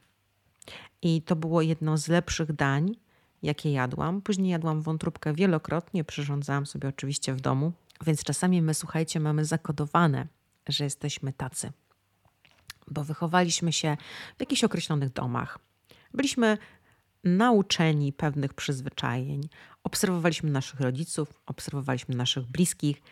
I 1.02 1.22
to 1.22 1.36
było 1.36 1.62
jedno 1.62 1.96
z 1.96 2.08
lepszych 2.08 2.52
dań, 2.52 2.96
jakie 3.42 3.72
jadłam. 3.72 4.22
Później 4.22 4.50
jadłam 4.50 4.82
wątróbkę 4.82 5.34
wielokrotnie, 5.34 6.04
przyrządzałam 6.04 6.66
sobie 6.66 6.88
oczywiście 6.88 7.34
w 7.34 7.40
domu, 7.40 7.72
więc 8.06 8.24
czasami 8.24 8.62
my, 8.62 8.74
słuchajcie, 8.74 9.20
mamy 9.20 9.44
zakodowane, 9.44 10.26
że 10.68 10.84
jesteśmy 10.84 11.32
tacy. 11.32 11.72
Bo 12.88 13.04
wychowaliśmy 13.04 13.72
się 13.72 13.96
w 14.36 14.40
jakichś 14.40 14.64
określonych 14.64 15.12
domach. 15.12 15.58
Byliśmy 16.14 16.58
nauczeni 17.24 18.12
pewnych 18.12 18.54
przyzwyczajeń, 18.54 19.48
obserwowaliśmy 19.84 20.50
naszych 20.50 20.80
rodziców, 20.80 21.40
obserwowaliśmy 21.46 22.16
naszych 22.16 22.46
bliskich. 22.46 23.02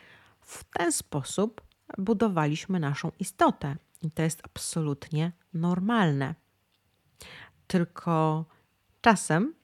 W 0.41 0.65
ten 0.65 0.93
sposób 0.93 1.61
budowaliśmy 1.99 2.81
naszą 2.81 3.13
istotę. 3.19 3.77
I 4.03 4.11
to 4.11 4.23
jest 4.23 4.41
absolutnie 4.45 5.33
normalne. 5.55 6.35
Tylko 7.67 8.45
czasem 9.01 9.55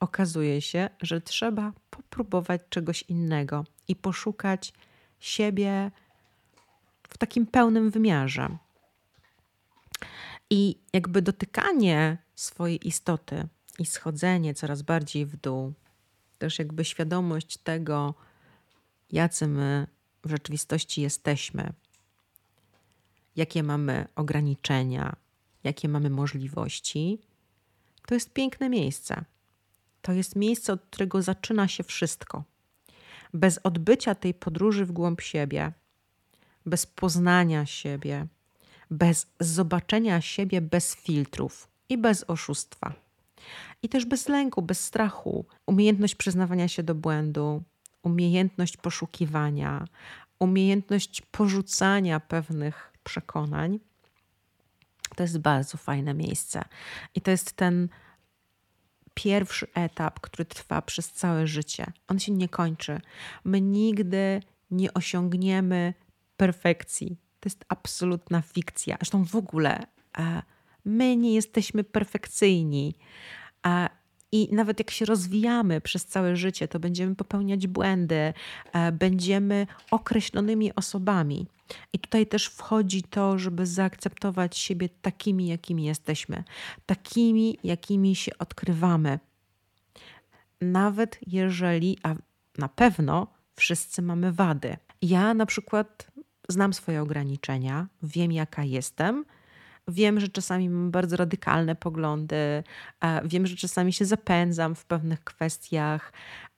okazuje 0.00 0.60
się, 0.62 0.88
że 1.00 1.20
trzeba 1.20 1.72
popróbować 1.90 2.60
czegoś 2.68 3.02
innego 3.02 3.64
i 3.88 3.96
poszukać 3.96 4.72
siebie 5.20 5.90
w 7.08 7.18
takim 7.18 7.46
pełnym 7.46 7.90
wymiarze. 7.90 8.58
I 10.50 10.78
jakby 10.92 11.22
dotykanie 11.22 12.18
swojej 12.34 12.88
istoty 12.88 13.48
i 13.82 13.86
schodzenie 13.86 14.54
coraz 14.54 14.82
bardziej 14.82 15.26
w 15.26 15.36
dół, 15.36 15.72
też 16.38 16.58
jakby 16.58 16.84
świadomość 16.84 17.56
tego, 17.56 18.14
jacy 19.12 19.46
my 19.46 19.86
w 20.24 20.30
rzeczywistości 20.30 21.02
jesteśmy, 21.02 21.72
jakie 23.36 23.62
mamy 23.62 24.08
ograniczenia, 24.16 25.16
jakie 25.64 25.88
mamy 25.88 26.10
możliwości, 26.10 27.18
to 28.06 28.14
jest 28.14 28.32
piękne 28.32 28.68
miejsce. 28.68 29.24
To 30.02 30.12
jest 30.12 30.36
miejsce, 30.36 30.72
od 30.72 30.82
którego 30.82 31.22
zaczyna 31.22 31.68
się 31.68 31.84
wszystko. 31.84 32.44
Bez 33.34 33.58
odbycia 33.58 34.14
tej 34.14 34.34
podróży 34.34 34.86
w 34.86 34.92
głąb 34.92 35.20
siebie, 35.20 35.72
bez 36.66 36.86
poznania 36.86 37.66
siebie, 37.66 38.26
bez 38.90 39.26
zobaczenia 39.40 40.20
siebie 40.20 40.60
bez 40.60 40.96
filtrów 40.96 41.68
i 41.88 41.98
bez 41.98 42.24
oszustwa. 42.28 42.94
I 43.82 43.88
też 43.88 44.04
bez 44.04 44.28
lęku, 44.28 44.62
bez 44.62 44.84
strachu, 44.84 45.46
umiejętność 45.66 46.14
przyznawania 46.14 46.68
się 46.68 46.82
do 46.82 46.94
błędu, 46.94 47.62
umiejętność 48.02 48.76
poszukiwania, 48.76 49.84
umiejętność 50.38 51.22
porzucania 51.22 52.20
pewnych 52.20 52.92
przekonań. 53.04 53.78
To 55.16 55.22
jest 55.22 55.38
bardzo 55.38 55.78
fajne 55.78 56.14
miejsce. 56.14 56.64
I 57.14 57.20
to 57.20 57.30
jest 57.30 57.52
ten 57.52 57.88
pierwszy 59.14 59.66
etap, 59.74 60.20
który 60.20 60.44
trwa 60.44 60.82
przez 60.82 61.12
całe 61.12 61.46
życie. 61.46 61.86
On 62.08 62.18
się 62.18 62.32
nie 62.32 62.48
kończy. 62.48 63.00
My 63.44 63.60
nigdy 63.60 64.42
nie 64.70 64.94
osiągniemy 64.94 65.94
perfekcji. 66.36 67.16
To 67.40 67.46
jest 67.46 67.64
absolutna 67.68 68.42
fikcja. 68.42 68.96
Zresztą 68.96 69.24
w 69.24 69.36
ogóle 69.36 69.86
e, 70.18 70.42
my 70.84 71.16
nie 71.16 71.34
jesteśmy 71.34 71.84
perfekcyjni. 71.84 72.94
I 74.32 74.48
nawet 74.52 74.78
jak 74.78 74.90
się 74.90 75.04
rozwijamy 75.04 75.80
przez 75.80 76.06
całe 76.06 76.36
życie, 76.36 76.68
to 76.68 76.80
będziemy 76.80 77.16
popełniać 77.16 77.66
błędy, 77.66 78.32
e, 78.72 78.92
będziemy 78.92 79.66
określonymi 79.90 80.74
osobami. 80.74 81.46
I 81.92 81.98
tutaj 81.98 82.26
też 82.26 82.46
wchodzi 82.46 83.02
to, 83.02 83.38
żeby 83.38 83.66
zaakceptować 83.66 84.58
siebie 84.58 84.88
takimi, 85.02 85.46
jakimi 85.46 85.84
jesteśmy, 85.84 86.44
takimi, 86.86 87.58
jakimi 87.64 88.16
się 88.16 88.38
odkrywamy. 88.38 89.18
Nawet 90.60 91.18
jeżeli, 91.26 91.98
a 92.02 92.14
na 92.58 92.68
pewno 92.68 93.26
wszyscy 93.56 94.02
mamy 94.02 94.32
wady. 94.32 94.76
Ja 95.02 95.34
na 95.34 95.46
przykład 95.46 96.06
znam 96.48 96.72
swoje 96.72 97.02
ograniczenia, 97.02 97.86
wiem 98.02 98.32
jaka 98.32 98.64
jestem 98.64 99.24
Wiem, 99.88 100.20
że 100.20 100.28
czasami 100.28 100.68
mam 100.68 100.90
bardzo 100.90 101.16
radykalne 101.16 101.74
poglądy, 101.74 102.36
e, 103.00 103.28
wiem, 103.28 103.46
że 103.46 103.56
czasami 103.56 103.92
się 103.92 104.04
zapędzam 104.04 104.74
w 104.74 104.84
pewnych 104.84 105.24
kwestiach. 105.24 106.12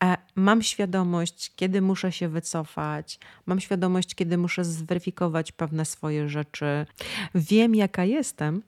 E, 0.05 0.17
mam 0.35 0.63
świadomość, 0.63 1.53
kiedy 1.57 1.83
muszę 1.83 2.13
się 2.13 2.29
wycofać, 2.29 3.19
mam 3.47 3.61
świadomość, 3.61 4.15
kiedy 4.15 4.39
muszę 4.39 4.65
zweryfikować 4.65 5.53
pewne 5.53 5.85
swoje 5.85 6.29
rzeczy. 6.29 6.87
Wiem, 7.35 7.75
jaka 7.75 8.05
jestem, 8.05 8.63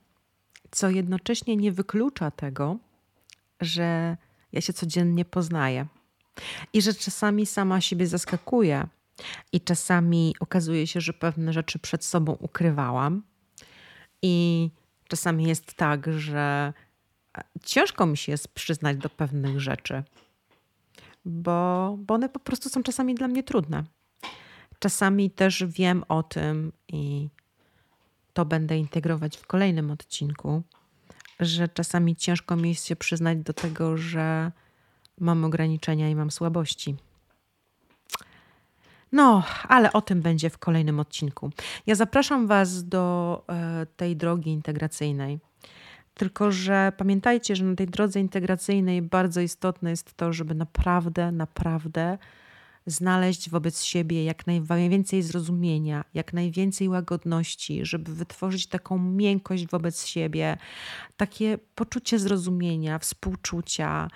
co 0.70 0.90
jednocześnie 0.90 1.56
nie 1.56 1.72
wyklucza 1.72 2.30
tego, 2.30 2.76
że 3.60 4.16
ja 4.52 4.60
się 4.60 4.72
codziennie 4.72 5.24
poznaję 5.24 5.86
i 6.72 6.82
że 6.82 6.94
czasami 6.94 7.46
sama 7.46 7.80
siebie 7.80 8.06
zaskakuję. 8.06 8.86
I 9.52 9.60
czasami 9.60 10.34
okazuje 10.40 10.86
się, 10.86 11.00
że 11.00 11.12
pewne 11.12 11.52
rzeczy 11.52 11.78
przed 11.78 12.04
sobą 12.04 12.32
ukrywałam, 12.32 13.22
i 14.22 14.70
czasami 15.08 15.44
jest 15.44 15.74
tak, 15.74 16.12
że 16.12 16.72
ciężko 17.62 18.06
mi 18.06 18.16
się 18.16 18.32
jest 18.32 18.48
przyznać 18.48 18.96
do 18.96 19.10
pewnych 19.10 19.60
rzeczy, 19.60 20.02
bo, 21.24 21.96
bo 21.98 22.14
one 22.14 22.28
po 22.28 22.40
prostu 22.40 22.68
są 22.68 22.82
czasami 22.82 23.14
dla 23.14 23.28
mnie 23.28 23.42
trudne. 23.42 23.84
Czasami 24.78 25.30
też 25.30 25.64
wiem 25.66 26.04
o 26.08 26.22
tym 26.22 26.72
i 26.88 27.28
to 28.32 28.44
będę 28.44 28.78
integrować 28.78 29.36
w 29.36 29.46
kolejnym 29.46 29.90
odcinku, 29.90 30.62
że 31.40 31.68
czasami 31.68 32.16
ciężko 32.16 32.56
mi 32.56 32.68
jest 32.68 32.86
się 32.86 32.96
przyznać 32.96 33.38
do 33.38 33.52
tego, 33.52 33.96
że 33.96 34.52
mam 35.18 35.44
ograniczenia 35.44 36.08
i 36.10 36.14
mam 36.14 36.30
słabości. 36.30 36.96
No, 39.12 39.42
ale 39.68 39.92
o 39.92 40.02
tym 40.02 40.22
będzie 40.22 40.50
w 40.50 40.58
kolejnym 40.58 41.00
odcinku. 41.00 41.50
Ja 41.86 41.94
zapraszam 41.94 42.46
Was 42.46 42.88
do 42.88 43.44
e, 43.48 43.86
tej 43.96 44.16
drogi 44.16 44.50
integracyjnej. 44.50 45.38
Tylko, 46.14 46.52
że 46.52 46.92
pamiętajcie, 46.96 47.56
że 47.56 47.64
na 47.64 47.76
tej 47.76 47.86
drodze 47.86 48.20
integracyjnej 48.20 49.02
bardzo 49.02 49.40
istotne 49.40 49.90
jest 49.90 50.14
to, 50.16 50.32
żeby 50.32 50.54
naprawdę, 50.54 51.32
naprawdę 51.32 52.18
znaleźć 52.86 53.50
wobec 53.50 53.82
siebie 53.82 54.24
jak 54.24 54.46
najwięcej 54.46 55.22
zrozumienia, 55.22 56.04
jak 56.14 56.32
najwięcej 56.32 56.88
łagodności, 56.88 57.84
żeby 57.84 58.14
wytworzyć 58.14 58.66
taką 58.66 58.98
miękkość 58.98 59.66
wobec 59.66 60.06
siebie, 60.06 60.56
takie 61.16 61.58
poczucie 61.74 62.18
zrozumienia, 62.18 62.98
współczucia, 62.98 64.08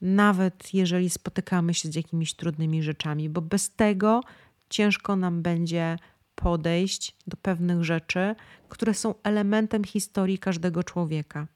nawet 0.00 0.74
jeżeli 0.74 1.10
spotykamy 1.10 1.74
się 1.74 1.88
z 1.88 1.94
jakimiś 1.94 2.34
trudnymi 2.34 2.82
rzeczami, 2.82 3.28
bo 3.28 3.40
bez 3.40 3.70
tego 3.70 4.20
ciężko 4.68 5.16
nam 5.16 5.42
będzie 5.42 5.98
podejść 6.34 7.16
do 7.26 7.36
pewnych 7.36 7.84
rzeczy, 7.84 8.34
które 8.68 8.94
są 8.94 9.14
elementem 9.22 9.84
historii 9.84 10.38
każdego 10.38 10.84
człowieka. 10.84 11.46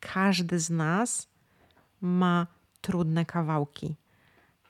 Każdy 0.00 0.58
z 0.58 0.70
nas 0.70 1.28
ma 2.00 2.46
trudne 2.80 3.24
kawałki. 3.24 3.94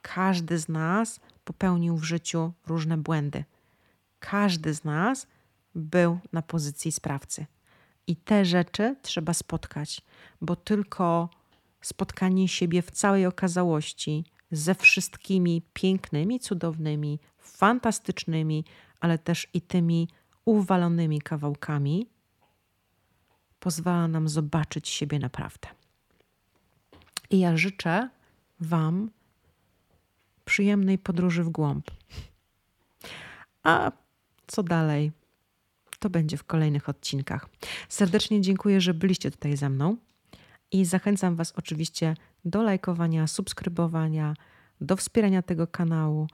Każdy 0.03 0.59
z 0.59 0.69
nas 0.69 1.21
popełnił 1.45 1.97
w 1.97 2.05
życiu 2.05 2.53
różne 2.67 2.97
błędy. 2.97 3.45
Każdy 4.21 4.75
z 4.75 4.85
nas 4.85 5.27
był 5.75 6.19
na 6.33 6.43
pozycji 6.43 6.93
sprawcy. 6.93 7.47
I 8.07 8.17
te 8.17 8.45
rzeczy 8.45 8.97
trzeba 9.03 9.35
spotkać, 9.35 10.03
bo 10.41 10.57
tylko 10.57 11.29
spotkanie 11.83 12.49
siebie 12.49 12.83
w 12.83 12.91
całej 12.91 13.27
okazałości 13.27 14.25
ze 14.51 14.75
wszystkimi 14.75 15.63
pięknymi, 15.73 16.41
cudownymi, 16.41 17.21
fantastycznymi, 17.39 18.65
ale 19.01 19.19
też 19.19 19.47
i 19.55 19.61
tymi 19.61 20.09
uwalonymi 20.45 21.21
kawałkami 21.21 22.07
pozwala 23.61 24.09
nam 24.09 24.29
zobaczyć 24.29 24.89
siebie 24.89 25.19
naprawdę. 25.19 25.69
I 27.31 27.39
ja 27.39 27.57
życzę 27.57 28.09
Wam 28.61 29.11
przyjemnej 30.45 30.99
podróży 30.99 31.45
w 31.45 31.49
głąb. 31.49 31.91
A 33.63 33.93
co 34.47 34.63
dalej? 34.63 35.13
To 35.99 36.11
będzie 36.11 36.37
w 36.37 36.45
kolejnych 36.45 36.89
odcinkach. 36.89 37.49
Serdecznie 37.89 38.41
dziękuję, 38.41 38.81
że 38.81 38.95
byliście 38.95 39.31
tutaj 39.31 39.57
ze 39.57 39.69
mną 39.69 39.97
I 40.73 40.85
zachęcam 40.85 41.37
Was 41.37 41.53
oczywiście 41.57 42.15
do 42.45 42.63
lajkowania, 42.63 43.27
subskrybowania, 43.27 44.35
do 44.81 44.97
wspierania 44.97 45.43
tego 45.43 45.67
kanału. 45.67 46.29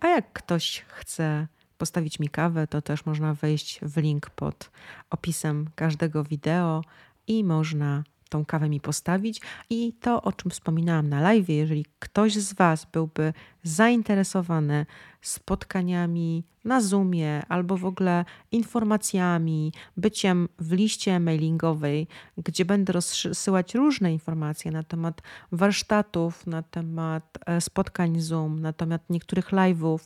A 0.00 0.08
jak 0.08 0.32
ktoś 0.32 0.84
chce 0.88 1.46
postawić 1.78 2.18
mi 2.18 2.28
kawę, 2.28 2.66
to 2.66 2.82
też 2.82 3.06
można 3.06 3.34
wejść 3.34 3.80
w 3.82 3.96
link 3.96 4.30
pod 4.30 4.70
opisem 5.10 5.70
każdego 5.74 6.24
wideo 6.24 6.82
i 7.26 7.44
można 7.44 8.04
tą 8.34 8.44
kawę 8.44 8.68
mi 8.68 8.80
postawić. 8.80 9.40
I 9.70 9.92
to, 9.92 10.22
o 10.22 10.32
czym 10.32 10.50
wspominałam 10.50 11.08
na 11.08 11.20
live, 11.20 11.48
jeżeli 11.48 11.86
ktoś 11.98 12.34
z 12.34 12.52
Was 12.52 12.86
byłby 12.92 13.32
zainteresowany 13.62 14.86
spotkaniami 15.22 16.44
na 16.64 16.80
Zoomie 16.80 17.42
albo 17.48 17.76
w 17.76 17.84
ogóle 17.84 18.24
informacjami, 18.52 19.72
byciem 19.96 20.48
w 20.58 20.72
liście 20.72 21.20
mailingowej, 21.20 22.08
gdzie 22.38 22.64
będę 22.64 22.92
rozsyłać 22.92 23.74
różne 23.74 24.12
informacje 24.12 24.70
na 24.70 24.82
temat 24.82 25.22
warsztatów, 25.52 26.46
na 26.46 26.62
temat 26.62 27.38
e, 27.46 27.60
spotkań 27.60 28.20
Zoom, 28.20 28.60
na 28.60 28.72
temat 28.72 29.10
niektórych 29.10 29.50
live'ów, 29.50 29.98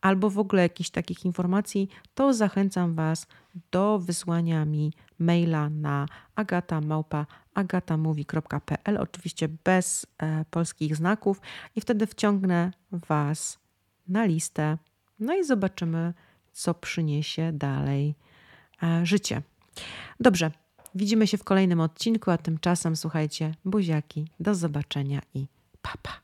albo 0.00 0.30
w 0.30 0.38
ogóle 0.38 0.62
jakichś 0.62 0.90
takich 0.90 1.24
informacji, 1.24 1.88
to 2.14 2.34
zachęcam 2.34 2.94
Was 2.94 3.26
do 3.70 3.98
wysłania 3.98 4.64
mi 4.64 4.92
maila 5.18 5.70
na 5.70 6.06
agatamałpa.agatamówi.pl, 7.54 8.96
oczywiście 8.96 9.48
bez 9.64 10.06
e, 10.18 10.44
polskich 10.50 10.96
znaków 10.96 11.40
i 11.76 11.80
wtedy 11.80 12.06
wciągnę 12.06 12.72
Was 12.92 13.58
na 14.08 14.24
listę, 14.24 14.78
no 15.18 15.36
i 15.36 15.44
zobaczymy, 15.44 16.14
co 16.52 16.74
przyniesie 16.74 17.52
dalej 17.52 18.14
e, 18.82 19.06
życie. 19.06 19.42
Dobrze, 20.20 20.50
widzimy 20.94 21.26
się 21.26 21.38
w 21.38 21.44
kolejnym 21.44 21.80
odcinku, 21.80 22.30
a 22.30 22.38
tymczasem 22.38 22.96
słuchajcie, 22.96 23.54
buziaki, 23.64 24.28
do 24.40 24.54
zobaczenia 24.54 25.20
i 25.34 25.46
papa. 25.82 25.98
Pa. 26.02 26.20